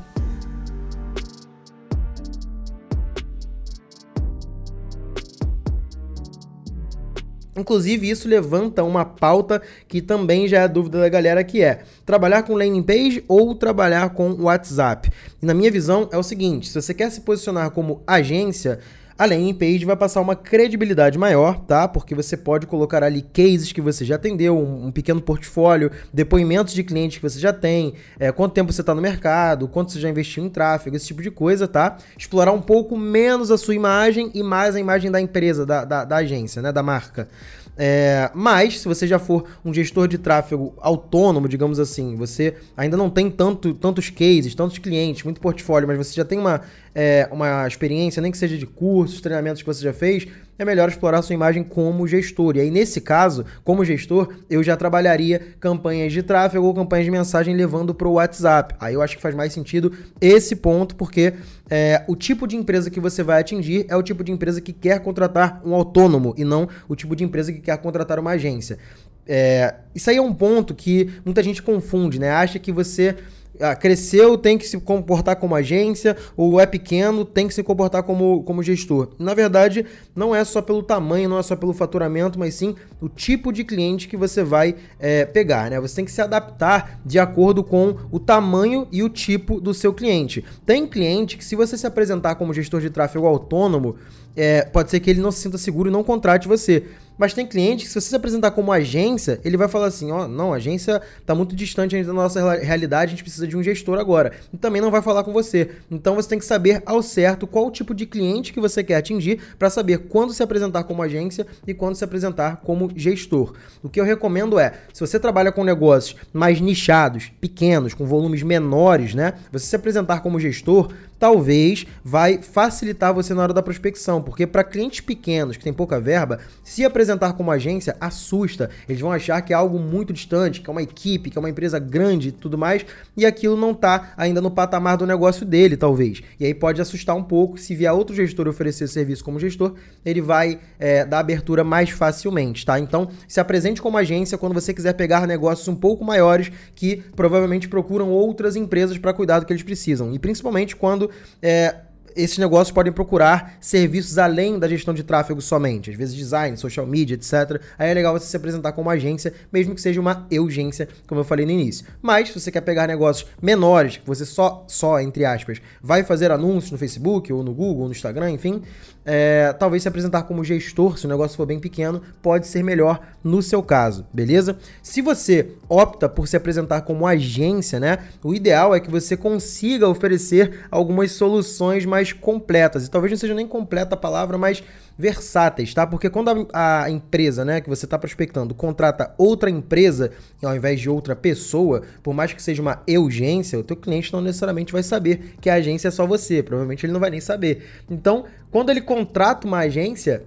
Inclusive, 7.54 8.08
isso 8.08 8.28
levanta 8.28 8.82
uma 8.82 9.04
pauta 9.04 9.60
que 9.86 10.00
também 10.00 10.48
já 10.48 10.62
é 10.62 10.68
dúvida 10.68 11.00
da 11.00 11.08
galera, 11.08 11.44
que 11.44 11.62
é 11.62 11.82
trabalhar 12.06 12.44
com 12.44 12.54
landing 12.54 12.82
page 12.82 13.24
ou 13.28 13.54
trabalhar 13.54 14.10
com 14.10 14.32
WhatsApp. 14.42 15.10
E 15.40 15.44
na 15.44 15.52
minha 15.52 15.70
visão 15.70 16.08
é 16.10 16.16
o 16.16 16.22
seguinte, 16.22 16.68
se 16.68 16.80
você 16.80 16.94
quer 16.94 17.10
se 17.10 17.20
posicionar 17.20 17.70
como 17.70 18.02
agência, 18.06 18.78
a 19.22 19.26
landing 19.26 19.54
page 19.54 19.84
vai 19.84 19.94
passar 19.94 20.20
uma 20.20 20.34
credibilidade 20.34 21.16
maior, 21.16 21.60
tá? 21.60 21.86
Porque 21.86 22.12
você 22.12 22.36
pode 22.36 22.66
colocar 22.66 23.04
ali 23.04 23.22
cases 23.22 23.70
que 23.70 23.80
você 23.80 24.04
já 24.04 24.16
atendeu, 24.16 24.58
um, 24.58 24.86
um 24.86 24.90
pequeno 24.90 25.20
portfólio, 25.20 25.92
depoimentos 26.12 26.74
de 26.74 26.82
clientes 26.82 27.18
que 27.18 27.22
você 27.22 27.38
já 27.38 27.52
tem, 27.52 27.94
é, 28.18 28.32
quanto 28.32 28.52
tempo 28.52 28.72
você 28.72 28.80
está 28.80 28.92
no 28.92 29.00
mercado, 29.00 29.68
quanto 29.68 29.92
você 29.92 30.00
já 30.00 30.08
investiu 30.08 30.44
em 30.44 30.48
tráfego, 30.48 30.96
esse 30.96 31.06
tipo 31.06 31.22
de 31.22 31.30
coisa, 31.30 31.68
tá? 31.68 31.98
Explorar 32.18 32.50
um 32.50 32.60
pouco 32.60 32.96
menos 32.96 33.52
a 33.52 33.56
sua 33.56 33.76
imagem 33.76 34.28
e 34.34 34.42
mais 34.42 34.74
a 34.74 34.80
imagem 34.80 35.08
da 35.08 35.20
empresa, 35.20 35.64
da, 35.64 35.84
da, 35.84 36.04
da 36.04 36.16
agência, 36.16 36.60
né? 36.60 36.72
Da 36.72 36.82
marca. 36.82 37.28
É, 37.76 38.30
mas, 38.34 38.80
se 38.80 38.88
você 38.88 39.06
já 39.06 39.18
for 39.18 39.44
um 39.64 39.72
gestor 39.72 40.06
de 40.06 40.18
tráfego 40.18 40.74
autônomo, 40.78 41.48
digamos 41.48 41.80
assim, 41.80 42.14
você 42.16 42.54
ainda 42.76 42.96
não 42.96 43.08
tem 43.08 43.30
tanto, 43.30 43.72
tantos 43.72 44.10
cases, 44.10 44.54
tantos 44.54 44.78
clientes, 44.78 45.24
muito 45.24 45.40
portfólio, 45.40 45.88
mas 45.88 45.96
você 45.96 46.14
já 46.14 46.24
tem 46.24 46.38
uma, 46.38 46.60
é, 46.94 47.28
uma 47.32 47.66
experiência, 47.66 48.20
nem 48.20 48.30
que 48.30 48.38
seja 48.38 48.58
de 48.58 48.66
cursos, 48.66 49.20
treinamentos 49.20 49.62
que 49.62 49.66
você 49.66 49.82
já 49.82 49.92
fez, 49.92 50.26
é 50.62 50.64
melhor 50.64 50.88
explorar 50.88 51.22
sua 51.22 51.34
imagem 51.34 51.62
como 51.62 52.06
gestor. 52.06 52.56
E 52.56 52.60
aí, 52.60 52.70
nesse 52.70 53.00
caso, 53.00 53.44
como 53.62 53.84
gestor, 53.84 54.32
eu 54.48 54.62
já 54.62 54.76
trabalharia 54.76 55.40
campanhas 55.60 56.12
de 56.12 56.22
tráfego 56.22 56.64
ou 56.64 56.74
campanhas 56.74 57.04
de 57.04 57.10
mensagem 57.10 57.54
levando 57.54 57.94
para 57.94 58.08
o 58.08 58.12
WhatsApp. 58.12 58.74
Aí 58.80 58.94
eu 58.94 59.02
acho 59.02 59.16
que 59.16 59.22
faz 59.22 59.34
mais 59.34 59.52
sentido 59.52 59.92
esse 60.20 60.56
ponto, 60.56 60.96
porque 60.96 61.34
é, 61.68 62.02
o 62.08 62.16
tipo 62.16 62.46
de 62.46 62.56
empresa 62.56 62.90
que 62.90 63.00
você 63.00 63.22
vai 63.22 63.40
atingir 63.40 63.84
é 63.88 63.96
o 63.96 64.02
tipo 64.02 64.24
de 64.24 64.32
empresa 64.32 64.60
que 64.60 64.72
quer 64.72 65.00
contratar 65.00 65.60
um 65.64 65.74
autônomo 65.74 66.34
e 66.36 66.44
não 66.44 66.68
o 66.88 66.96
tipo 66.96 67.14
de 67.14 67.24
empresa 67.24 67.52
que 67.52 67.60
quer 67.60 67.76
contratar 67.78 68.18
uma 68.18 68.30
agência. 68.30 68.78
É, 69.26 69.74
isso 69.94 70.10
aí 70.10 70.16
é 70.16 70.22
um 70.22 70.34
ponto 70.34 70.74
que 70.74 71.10
muita 71.24 71.42
gente 71.42 71.62
confunde, 71.62 72.18
né? 72.18 72.30
Acha 72.30 72.58
que 72.58 72.72
você 72.72 73.16
ah, 73.62 73.76
cresceu, 73.76 74.36
tem 74.36 74.58
que 74.58 74.66
se 74.66 74.78
comportar 74.80 75.36
como 75.36 75.54
agência, 75.54 76.16
ou 76.36 76.60
é 76.60 76.66
pequeno, 76.66 77.24
tem 77.24 77.46
que 77.46 77.54
se 77.54 77.62
comportar 77.62 78.02
como, 78.02 78.42
como 78.42 78.62
gestor. 78.62 79.10
Na 79.18 79.34
verdade, 79.34 79.86
não 80.14 80.34
é 80.34 80.44
só 80.44 80.60
pelo 80.60 80.82
tamanho, 80.82 81.28
não 81.28 81.38
é 81.38 81.42
só 81.42 81.54
pelo 81.54 81.72
faturamento, 81.72 82.38
mas 82.38 82.54
sim 82.54 82.74
o 83.00 83.08
tipo 83.08 83.52
de 83.52 83.62
cliente 83.62 84.08
que 84.08 84.16
você 84.16 84.42
vai 84.42 84.74
é, 84.98 85.24
pegar. 85.24 85.70
Né? 85.70 85.80
Você 85.80 85.96
tem 85.96 86.04
que 86.04 86.10
se 86.10 86.20
adaptar 86.20 87.00
de 87.06 87.18
acordo 87.18 87.62
com 87.62 87.96
o 88.10 88.18
tamanho 88.18 88.88
e 88.90 89.02
o 89.02 89.08
tipo 89.08 89.60
do 89.60 89.72
seu 89.72 89.94
cliente. 89.94 90.44
Tem 90.66 90.86
cliente 90.86 91.36
que, 91.36 91.44
se 91.44 91.54
você 91.54 91.78
se 91.78 91.86
apresentar 91.86 92.34
como 92.34 92.52
gestor 92.52 92.80
de 92.80 92.90
tráfego 92.90 93.26
autônomo, 93.26 93.96
é, 94.36 94.62
pode 94.62 94.90
ser 94.90 95.00
que 95.00 95.10
ele 95.10 95.20
não 95.20 95.30
se 95.30 95.40
sinta 95.40 95.58
seguro 95.58 95.88
e 95.88 95.92
não 95.92 96.02
contrate 96.04 96.48
você. 96.48 96.84
Mas 97.18 97.34
tem 97.34 97.46
cliente 97.46 97.84
que, 97.84 97.88
se 97.88 98.00
você 98.00 98.08
se 98.08 98.16
apresentar 98.16 98.50
como 98.52 98.72
agência, 98.72 99.40
ele 99.44 99.56
vai 99.56 99.68
falar 99.68 99.86
assim: 99.86 100.10
ó, 100.10 100.24
oh, 100.24 100.28
não, 100.28 100.52
a 100.52 100.56
agência 100.56 101.00
está 101.20 101.34
muito 101.34 101.54
distante 101.54 101.94
ainda 101.94 102.08
da 102.08 102.14
nossa 102.14 102.54
realidade, 102.56 103.10
a 103.10 103.10
gente 103.10 103.22
precisa 103.22 103.46
de 103.46 103.56
um 103.56 103.62
gestor 103.62 103.98
agora. 103.98 104.32
E 104.52 104.56
também 104.56 104.80
não 104.80 104.90
vai 104.90 105.02
falar 105.02 105.22
com 105.22 105.32
você. 105.32 105.70
Então 105.90 106.14
você 106.14 106.28
tem 106.28 106.38
que 106.38 106.44
saber 106.44 106.82
ao 106.86 107.02
certo 107.02 107.46
qual 107.46 107.70
tipo 107.70 107.94
de 107.94 108.06
cliente 108.06 108.52
que 108.52 108.60
você 108.60 108.82
quer 108.82 108.96
atingir 108.96 109.40
para 109.58 109.70
saber 109.70 109.98
quando 110.08 110.32
se 110.32 110.42
apresentar 110.42 110.84
como 110.84 111.02
agência 111.02 111.46
e 111.66 111.74
quando 111.74 111.94
se 111.94 112.04
apresentar 112.04 112.56
como 112.56 112.90
gestor. 112.96 113.54
O 113.82 113.88
que 113.88 114.00
eu 114.00 114.04
recomendo 114.04 114.58
é, 114.58 114.72
se 114.92 115.00
você 115.00 115.20
trabalha 115.20 115.52
com 115.52 115.64
negócios 115.64 116.16
mais 116.32 116.60
nichados, 116.60 117.30
pequenos, 117.40 117.94
com 117.94 118.06
volumes 118.06 118.42
menores, 118.42 119.14
né? 119.14 119.34
Você 119.52 119.66
se 119.66 119.76
apresentar 119.76 120.20
como 120.22 120.40
gestor, 120.40 120.90
talvez 121.22 121.86
vai 122.02 122.42
facilitar 122.42 123.14
você 123.14 123.32
na 123.32 123.44
hora 123.44 123.54
da 123.54 123.62
prospecção, 123.62 124.20
porque 124.20 124.44
para 124.44 124.64
clientes 124.64 125.00
pequenos 125.00 125.56
que 125.56 125.62
têm 125.62 125.72
pouca 125.72 126.00
verba, 126.00 126.40
se 126.64 126.84
apresentar 126.84 127.34
como 127.34 127.52
agência 127.52 127.96
assusta. 128.00 128.70
Eles 128.88 129.00
vão 129.00 129.12
achar 129.12 129.40
que 129.40 129.52
é 129.52 129.56
algo 129.56 129.78
muito 129.78 130.12
distante, 130.12 130.60
que 130.60 130.68
é 130.68 130.72
uma 130.72 130.82
equipe, 130.82 131.30
que 131.30 131.38
é 131.38 131.40
uma 131.40 131.48
empresa 131.48 131.78
grande 131.78 132.30
e 132.30 132.32
tudo 132.32 132.58
mais, 132.58 132.84
e 133.16 133.24
aquilo 133.24 133.56
não 133.56 133.70
está 133.70 134.14
ainda 134.16 134.40
no 134.40 134.50
patamar 134.50 134.96
do 134.96 135.06
negócio 135.06 135.46
dele, 135.46 135.76
talvez. 135.76 136.22
E 136.40 136.44
aí 136.44 136.52
pode 136.52 136.82
assustar 136.82 137.14
um 137.14 137.22
pouco. 137.22 137.56
Se 137.56 137.72
vier 137.72 137.92
outro 137.92 138.16
gestor 138.16 138.48
oferecer 138.48 138.88
serviço 138.88 139.22
como 139.22 139.38
gestor, 139.38 139.74
ele 140.04 140.20
vai 140.20 140.58
é, 140.76 141.04
dar 141.04 141.20
abertura 141.20 141.62
mais 141.62 141.90
facilmente, 141.90 142.66
tá? 142.66 142.80
Então, 142.80 143.08
se 143.28 143.38
apresente 143.38 143.80
como 143.80 143.96
agência 143.96 144.36
quando 144.36 144.54
você 144.54 144.74
quiser 144.74 144.94
pegar 144.94 145.24
negócios 145.28 145.68
um 145.68 145.76
pouco 145.76 146.04
maiores 146.04 146.50
que 146.74 146.96
provavelmente 147.14 147.68
procuram 147.68 148.10
outras 148.10 148.56
empresas 148.56 148.98
para 148.98 149.12
cuidar 149.12 149.38
do 149.38 149.46
que 149.46 149.52
eles 149.52 149.62
precisam. 149.62 150.12
E 150.12 150.18
principalmente 150.18 150.74
quando 150.74 151.11
é, 151.40 151.76
esses 152.16 152.38
negócios 152.38 152.72
podem 152.72 152.92
procurar 152.92 153.56
serviços 153.60 154.18
além 154.18 154.58
da 154.58 154.68
gestão 154.68 154.92
de 154.94 155.02
tráfego 155.02 155.40
somente, 155.40 155.90
às 155.90 155.96
vezes 155.96 156.14
design, 156.14 156.56
social 156.56 156.86
media, 156.86 157.14
etc. 157.14 157.60
Aí 157.78 157.90
é 157.90 157.94
legal 157.94 158.18
você 158.18 158.26
se 158.26 158.36
apresentar 158.36 158.72
como 158.72 158.90
agência, 158.90 159.32
mesmo 159.52 159.74
que 159.74 159.80
seja 159.80 160.00
uma 160.00 160.26
urgência, 160.32 160.88
como 161.06 161.20
eu 161.20 161.24
falei 161.24 161.46
no 161.46 161.52
início. 161.52 161.86
Mas 162.00 162.28
se 162.28 162.40
você 162.40 162.50
quer 162.50 162.60
pegar 162.60 162.86
negócios 162.86 163.28
menores, 163.40 164.00
você 164.04 164.24
só, 164.24 164.64
só 164.68 165.00
entre 165.00 165.24
aspas, 165.24 165.60
vai 165.82 166.02
fazer 166.02 166.30
anúncios 166.30 166.72
no 166.72 166.78
Facebook 166.78 167.32
ou 167.32 167.42
no 167.42 167.54
Google, 167.54 167.82
ou 167.82 167.86
no 167.86 167.92
Instagram, 167.92 168.30
enfim, 168.30 168.62
é, 169.04 169.52
talvez 169.58 169.82
se 169.82 169.88
apresentar 169.88 170.22
como 170.22 170.44
gestor, 170.44 170.98
se 170.98 171.06
o 171.06 171.08
negócio 171.08 171.36
for 171.36 171.46
bem 171.46 171.58
pequeno, 171.58 172.02
pode 172.20 172.46
ser 172.46 172.62
melhor 172.62 173.00
no 173.22 173.42
seu 173.42 173.62
caso, 173.62 174.06
beleza? 174.12 174.56
Se 174.82 175.02
você 175.02 175.52
opta 175.68 176.08
por 176.08 176.28
se 176.28 176.36
apresentar 176.36 176.82
como 176.82 177.06
agência, 177.06 177.80
né, 177.80 177.98
o 178.22 178.34
ideal 178.34 178.74
é 178.74 178.80
que 178.80 178.90
você 178.90 179.16
consiga 179.16 179.88
oferecer 179.88 180.66
algumas 180.70 181.12
soluções 181.12 181.84
mais 181.84 182.12
completas. 182.12 182.86
E 182.86 182.90
talvez 182.90 183.10
não 183.12 183.18
seja 183.18 183.34
nem 183.34 183.46
completa 183.46 183.94
a 183.94 183.98
palavra, 183.98 184.38
mas 184.38 184.62
versáteis, 184.98 185.72
tá? 185.74 185.86
Porque 185.86 186.10
quando 186.10 186.48
a, 186.52 186.84
a 186.84 186.90
empresa, 186.90 187.44
né, 187.44 187.60
que 187.60 187.68
você 187.68 187.86
está 187.86 187.98
prospectando, 187.98 188.54
contrata 188.54 189.14
outra 189.18 189.50
empresa 189.50 190.12
ao 190.42 190.54
invés 190.54 190.80
de 190.80 190.88
outra 190.88 191.16
pessoa, 191.16 191.82
por 192.02 192.14
mais 192.14 192.32
que 192.32 192.42
seja 192.42 192.62
uma 192.62 192.82
urgência, 192.88 193.58
o 193.58 193.64
teu 193.64 193.76
cliente 193.76 194.12
não 194.12 194.20
necessariamente 194.20 194.72
vai 194.72 194.82
saber 194.82 195.34
que 195.40 195.50
a 195.50 195.54
agência 195.54 195.88
é 195.88 195.90
só 195.90 196.06
você. 196.06 196.42
Provavelmente 196.42 196.84
ele 196.86 196.92
não 196.92 197.00
vai 197.00 197.10
nem 197.10 197.20
saber. 197.20 197.64
Então, 197.90 198.24
quando 198.50 198.70
ele 198.70 198.80
contrata 198.80 199.46
uma 199.46 199.58
agência, 199.58 200.24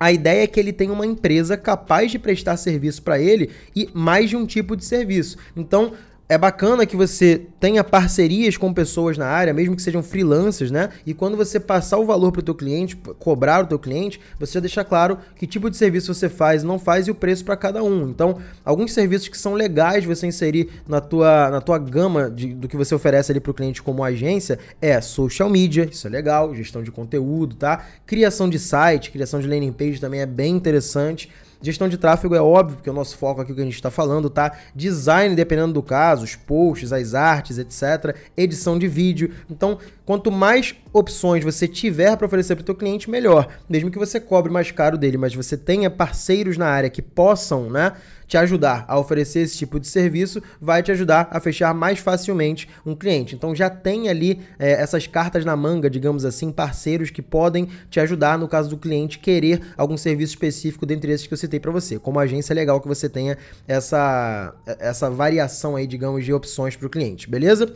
a 0.00 0.10
ideia 0.10 0.44
é 0.44 0.46
que 0.46 0.58
ele 0.58 0.72
tenha 0.72 0.92
uma 0.92 1.06
empresa 1.06 1.58
capaz 1.58 2.10
de 2.10 2.18
prestar 2.18 2.56
serviço 2.56 3.02
para 3.02 3.18
ele 3.18 3.50
e 3.76 3.90
mais 3.92 4.30
de 4.30 4.36
um 4.36 4.46
tipo 4.46 4.74
de 4.74 4.84
serviço. 4.84 5.36
Então, 5.54 5.92
é 6.30 6.38
bacana 6.38 6.86
que 6.86 6.94
você 6.94 7.42
tenha 7.58 7.82
parcerias 7.82 8.56
com 8.56 8.72
pessoas 8.72 9.18
na 9.18 9.26
área, 9.26 9.52
mesmo 9.52 9.74
que 9.74 9.82
sejam 9.82 10.00
freelancers, 10.00 10.70
né? 10.70 10.90
E 11.04 11.12
quando 11.12 11.36
você 11.36 11.58
passar 11.58 11.98
o 11.98 12.06
valor 12.06 12.30
para 12.30 12.38
o 12.38 12.42
teu 12.42 12.54
cliente, 12.54 12.96
cobrar 13.18 13.64
o 13.64 13.66
teu 13.66 13.80
cliente, 13.80 14.20
você 14.38 14.52
já 14.52 14.60
deixa 14.60 14.84
claro 14.84 15.18
que 15.34 15.44
tipo 15.44 15.68
de 15.68 15.76
serviço 15.76 16.14
você 16.14 16.28
faz, 16.28 16.62
não 16.62 16.78
faz 16.78 17.08
e 17.08 17.10
o 17.10 17.16
preço 17.16 17.44
para 17.44 17.56
cada 17.56 17.82
um. 17.82 18.08
Então, 18.08 18.38
alguns 18.64 18.92
serviços 18.92 19.26
que 19.26 19.36
são 19.36 19.54
legais 19.54 20.04
você 20.04 20.24
inserir 20.24 20.68
na 20.86 21.00
tua, 21.00 21.50
na 21.50 21.60
tua 21.60 21.78
gama 21.78 22.30
de, 22.30 22.54
do 22.54 22.68
que 22.68 22.76
você 22.76 22.94
oferece 22.94 23.32
ali 23.32 23.40
para 23.40 23.50
o 23.50 23.54
cliente 23.54 23.82
como 23.82 24.04
agência 24.04 24.56
é 24.80 25.00
social 25.00 25.50
media, 25.50 25.88
isso 25.90 26.06
é 26.06 26.10
legal, 26.10 26.54
gestão 26.54 26.80
de 26.80 26.92
conteúdo, 26.92 27.56
tá? 27.56 27.84
Criação 28.06 28.48
de 28.48 28.60
site, 28.60 29.10
criação 29.10 29.40
de 29.40 29.48
landing 29.48 29.72
page 29.72 30.00
também 30.00 30.20
é 30.20 30.26
bem 30.26 30.54
interessante. 30.54 31.28
Gestão 31.62 31.88
de 31.88 31.98
tráfego 31.98 32.34
é 32.34 32.40
óbvio, 32.40 32.76
porque 32.76 32.88
é 32.88 32.92
o 32.92 32.94
nosso 32.94 33.18
foco 33.18 33.42
aqui 33.42 33.52
que 33.52 33.60
a 33.60 33.64
gente 33.64 33.74
está 33.74 33.90
falando, 33.90 34.30
tá? 34.30 34.56
Design, 34.74 35.34
dependendo 35.34 35.74
do 35.74 35.82
caso, 35.82 36.24
os 36.24 36.34
posts, 36.34 36.90
as 36.90 37.14
artes, 37.14 37.58
etc. 37.58 38.16
Edição 38.34 38.78
de 38.78 38.88
vídeo. 38.88 39.30
Então, 39.50 39.78
quanto 40.06 40.32
mais 40.32 40.74
opções 40.90 41.44
você 41.44 41.68
tiver 41.68 42.16
para 42.16 42.26
oferecer 42.26 42.56
para 42.56 42.62
o 42.62 42.64
teu 42.64 42.74
cliente, 42.74 43.10
melhor. 43.10 43.46
Mesmo 43.68 43.90
que 43.90 43.98
você 43.98 44.18
cobre 44.18 44.50
mais 44.50 44.70
caro 44.70 44.96
dele, 44.96 45.18
mas 45.18 45.34
você 45.34 45.56
tenha 45.56 45.90
parceiros 45.90 46.56
na 46.56 46.66
área 46.66 46.88
que 46.88 47.02
possam, 47.02 47.68
né? 47.68 47.92
te 48.30 48.36
ajudar 48.36 48.84
a 48.86 48.96
oferecer 48.96 49.40
esse 49.40 49.58
tipo 49.58 49.80
de 49.80 49.88
serviço, 49.88 50.40
vai 50.60 50.84
te 50.84 50.92
ajudar 50.92 51.26
a 51.32 51.40
fechar 51.40 51.74
mais 51.74 51.98
facilmente 51.98 52.68
um 52.86 52.94
cliente. 52.94 53.34
Então 53.34 53.56
já 53.56 53.68
tem 53.68 54.08
ali 54.08 54.38
é, 54.56 54.70
essas 54.70 55.08
cartas 55.08 55.44
na 55.44 55.56
manga, 55.56 55.90
digamos 55.90 56.24
assim, 56.24 56.52
parceiros 56.52 57.10
que 57.10 57.20
podem 57.20 57.68
te 57.90 57.98
ajudar 57.98 58.38
no 58.38 58.46
caso 58.46 58.70
do 58.70 58.76
cliente 58.76 59.18
querer 59.18 59.60
algum 59.76 59.96
serviço 59.96 60.34
específico 60.34 60.86
dentre 60.86 61.10
esses 61.10 61.26
que 61.26 61.34
eu 61.34 61.38
citei 61.50 61.58
para 61.60 61.72
você. 61.72 61.98
Como 61.98 62.18
agência 62.20 62.52
é 62.52 62.54
legal 62.54 62.80
que 62.80 62.86
você 62.86 63.08
tenha 63.08 63.36
essa, 63.66 64.54
essa 64.78 65.10
variação 65.10 65.74
aí, 65.74 65.86
digamos, 65.86 66.24
de 66.24 66.32
opções 66.32 66.76
para 66.76 66.86
o 66.86 66.90
cliente, 66.90 67.28
beleza? 67.28 67.66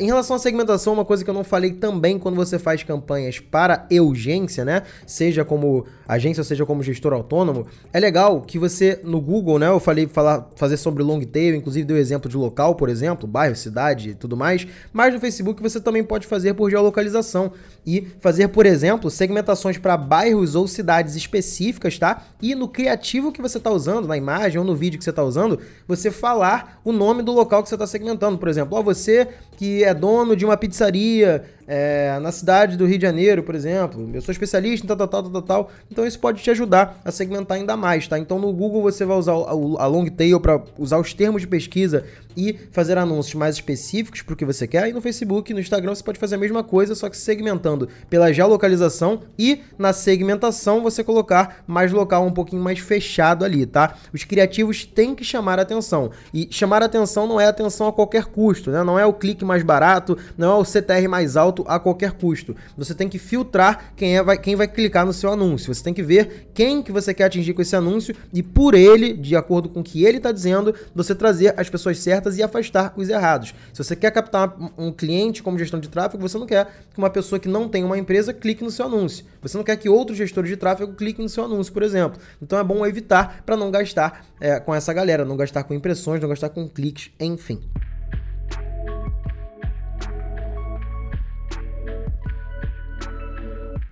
Em 0.00 0.06
relação 0.06 0.36
à 0.36 0.38
segmentação, 0.38 0.92
uma 0.92 1.04
coisa 1.04 1.24
que 1.24 1.30
eu 1.30 1.34
não 1.34 1.42
falei 1.42 1.72
também 1.72 2.20
quando 2.20 2.36
você 2.36 2.56
faz 2.56 2.84
campanhas 2.84 3.40
para 3.40 3.84
urgência, 4.00 4.64
né? 4.64 4.84
Seja 5.04 5.44
como 5.44 5.86
agência, 6.06 6.44
seja 6.44 6.64
como 6.64 6.84
gestor 6.84 7.12
autônomo, 7.12 7.66
é 7.92 7.98
legal 7.98 8.40
que 8.42 8.60
você 8.60 9.00
no 9.02 9.20
Google, 9.20 9.58
né? 9.58 9.66
Eu 9.66 9.80
falei 9.80 10.06
falar, 10.06 10.50
fazer 10.54 10.76
sobre 10.76 11.02
long 11.02 11.20
tail, 11.22 11.56
inclusive 11.56 11.84
deu 11.84 11.96
exemplo 11.96 12.30
de 12.30 12.36
local, 12.36 12.76
por 12.76 12.88
exemplo, 12.88 13.26
bairro, 13.26 13.56
cidade 13.56 14.10
e 14.10 14.14
tudo 14.14 14.36
mais. 14.36 14.68
Mas 14.92 15.12
no 15.12 15.18
Facebook 15.18 15.60
você 15.60 15.80
também 15.80 16.04
pode 16.04 16.28
fazer 16.28 16.54
por 16.54 16.70
geolocalização 16.70 17.50
e 17.84 18.06
fazer, 18.20 18.46
por 18.48 18.66
exemplo, 18.66 19.10
segmentações 19.10 19.78
para 19.78 19.96
bairros 19.96 20.54
ou 20.54 20.68
cidades 20.68 21.16
específicas, 21.16 21.98
tá? 21.98 22.22
E 22.40 22.54
no 22.54 22.68
criativo 22.68 23.32
que 23.32 23.42
você 23.42 23.58
está 23.58 23.72
usando, 23.72 24.06
na 24.06 24.16
imagem 24.16 24.60
ou 24.60 24.64
no 24.64 24.76
vídeo 24.76 24.96
que 24.96 25.02
você 25.02 25.10
está 25.10 25.24
usando, 25.24 25.58
você 25.88 26.08
falar 26.08 26.80
o 26.84 26.92
nome 26.92 27.20
do 27.20 27.32
local 27.32 27.64
que 27.64 27.68
você 27.68 27.74
está 27.74 27.86
segmentando. 27.86 28.38
Por 28.38 28.48
exemplo, 28.48 28.78
ó, 28.78 28.82
você 28.82 29.26
que 29.56 29.87
dono 29.94 30.34
de 30.36 30.44
uma 30.44 30.56
pizzaria 30.56 31.44
é, 31.68 32.18
na 32.20 32.32
cidade 32.32 32.78
do 32.78 32.86
Rio 32.86 32.96
de 32.96 33.02
Janeiro, 33.02 33.42
por 33.42 33.54
exemplo. 33.54 34.08
Eu 34.14 34.22
sou 34.22 34.32
especialista 34.32 34.86
em 34.86 34.88
tal, 34.88 34.96
tal, 34.96 35.06
tal, 35.06 35.30
tal, 35.30 35.42
tal. 35.42 35.70
Então 35.92 36.06
isso 36.06 36.18
pode 36.18 36.42
te 36.42 36.50
ajudar 36.50 36.98
a 37.04 37.12
segmentar 37.12 37.58
ainda 37.58 37.76
mais, 37.76 38.08
tá? 38.08 38.18
Então 38.18 38.38
no 38.38 38.50
Google 38.52 38.80
você 38.80 39.04
vai 39.04 39.18
usar 39.18 39.32
a 39.32 39.86
long 39.86 40.06
tail 40.06 40.40
para 40.40 40.62
usar 40.78 40.98
os 40.98 41.12
termos 41.12 41.42
de 41.42 41.46
pesquisa 41.46 42.04
e 42.34 42.56
fazer 42.70 42.96
anúncios 42.96 43.34
mais 43.34 43.56
específicos 43.56 44.22
para 44.22 44.32
o 44.32 44.36
que 44.36 44.44
você 44.44 44.66
quer. 44.66 44.88
E 44.88 44.92
no 44.92 45.02
Facebook, 45.02 45.52
no 45.52 45.60
Instagram 45.60 45.94
você 45.94 46.02
pode 46.02 46.18
fazer 46.18 46.36
a 46.36 46.38
mesma 46.38 46.64
coisa, 46.64 46.94
só 46.94 47.10
que 47.10 47.16
segmentando 47.16 47.88
pela 48.08 48.32
geolocalização 48.32 49.20
e 49.38 49.60
na 49.76 49.92
segmentação 49.92 50.82
você 50.82 51.04
colocar 51.04 51.64
mais 51.66 51.92
local 51.92 52.24
um 52.24 52.32
pouquinho 52.32 52.62
mais 52.62 52.78
fechado 52.78 53.44
ali, 53.44 53.66
tá? 53.66 53.94
Os 54.14 54.24
criativos 54.24 54.86
têm 54.86 55.14
que 55.14 55.24
chamar 55.24 55.58
atenção. 55.58 56.12
E 56.32 56.48
chamar 56.50 56.82
atenção 56.82 57.26
não 57.26 57.40
é 57.40 57.46
atenção 57.46 57.88
a 57.88 57.92
qualquer 57.92 58.24
custo, 58.26 58.70
né? 58.70 58.82
Não 58.82 58.98
é 58.98 59.04
o 59.04 59.12
clique 59.12 59.44
mais 59.44 59.62
barato, 59.62 60.16
não 60.36 60.52
é 60.52 60.54
o 60.54 60.64
CTR 60.64 61.08
mais 61.08 61.36
alto 61.36 61.57
a 61.66 61.78
qualquer 61.78 62.12
custo. 62.12 62.54
Você 62.76 62.94
tem 62.94 63.08
que 63.08 63.18
filtrar 63.18 63.92
quem, 63.96 64.16
é, 64.16 64.22
vai, 64.22 64.38
quem 64.38 64.54
vai 64.54 64.68
clicar 64.68 65.04
no 65.04 65.12
seu 65.12 65.32
anúncio. 65.32 65.74
Você 65.74 65.82
tem 65.82 65.94
que 65.94 66.02
ver 66.02 66.50
quem 66.54 66.82
que 66.82 66.92
você 66.92 67.12
quer 67.14 67.24
atingir 67.24 67.54
com 67.54 67.62
esse 67.62 67.74
anúncio 67.74 68.14
e 68.32 68.42
por 68.42 68.74
ele, 68.74 69.12
de 69.12 69.36
acordo 69.36 69.68
com 69.68 69.80
o 69.80 69.82
que 69.82 70.04
ele 70.04 70.18
está 70.18 70.32
dizendo, 70.32 70.74
você 70.94 71.14
trazer 71.14 71.54
as 71.58 71.68
pessoas 71.68 71.98
certas 71.98 72.36
e 72.38 72.42
afastar 72.42 72.92
os 72.96 73.08
errados. 73.08 73.54
Se 73.72 73.82
você 73.82 73.96
quer 73.96 74.10
captar 74.10 74.56
um 74.76 74.92
cliente 74.92 75.42
como 75.42 75.58
gestão 75.58 75.80
de 75.80 75.88
tráfego, 75.88 76.22
você 76.22 76.38
não 76.38 76.46
quer 76.46 76.66
que 76.92 76.98
uma 76.98 77.10
pessoa 77.10 77.38
que 77.38 77.48
não 77.48 77.68
tem 77.68 77.84
uma 77.84 77.98
empresa 77.98 78.32
clique 78.32 78.62
no 78.62 78.70
seu 78.70 78.86
anúncio. 78.86 79.24
Você 79.42 79.56
não 79.56 79.64
quer 79.64 79.76
que 79.76 79.88
outros 79.88 80.18
gestores 80.18 80.50
de 80.50 80.56
tráfego 80.56 80.94
cliquem 80.94 81.24
no 81.24 81.28
seu 81.28 81.44
anúncio, 81.44 81.72
por 81.72 81.82
exemplo. 81.82 82.20
Então 82.42 82.58
é 82.58 82.64
bom 82.64 82.84
evitar 82.84 83.42
para 83.44 83.56
não 83.56 83.70
gastar 83.70 84.26
é, 84.40 84.60
com 84.60 84.74
essa 84.74 84.92
galera, 84.92 85.24
não 85.24 85.36
gastar 85.36 85.64
com 85.64 85.74
impressões, 85.74 86.20
não 86.20 86.28
gastar 86.28 86.50
com 86.50 86.68
cliques, 86.68 87.10
enfim. 87.18 87.60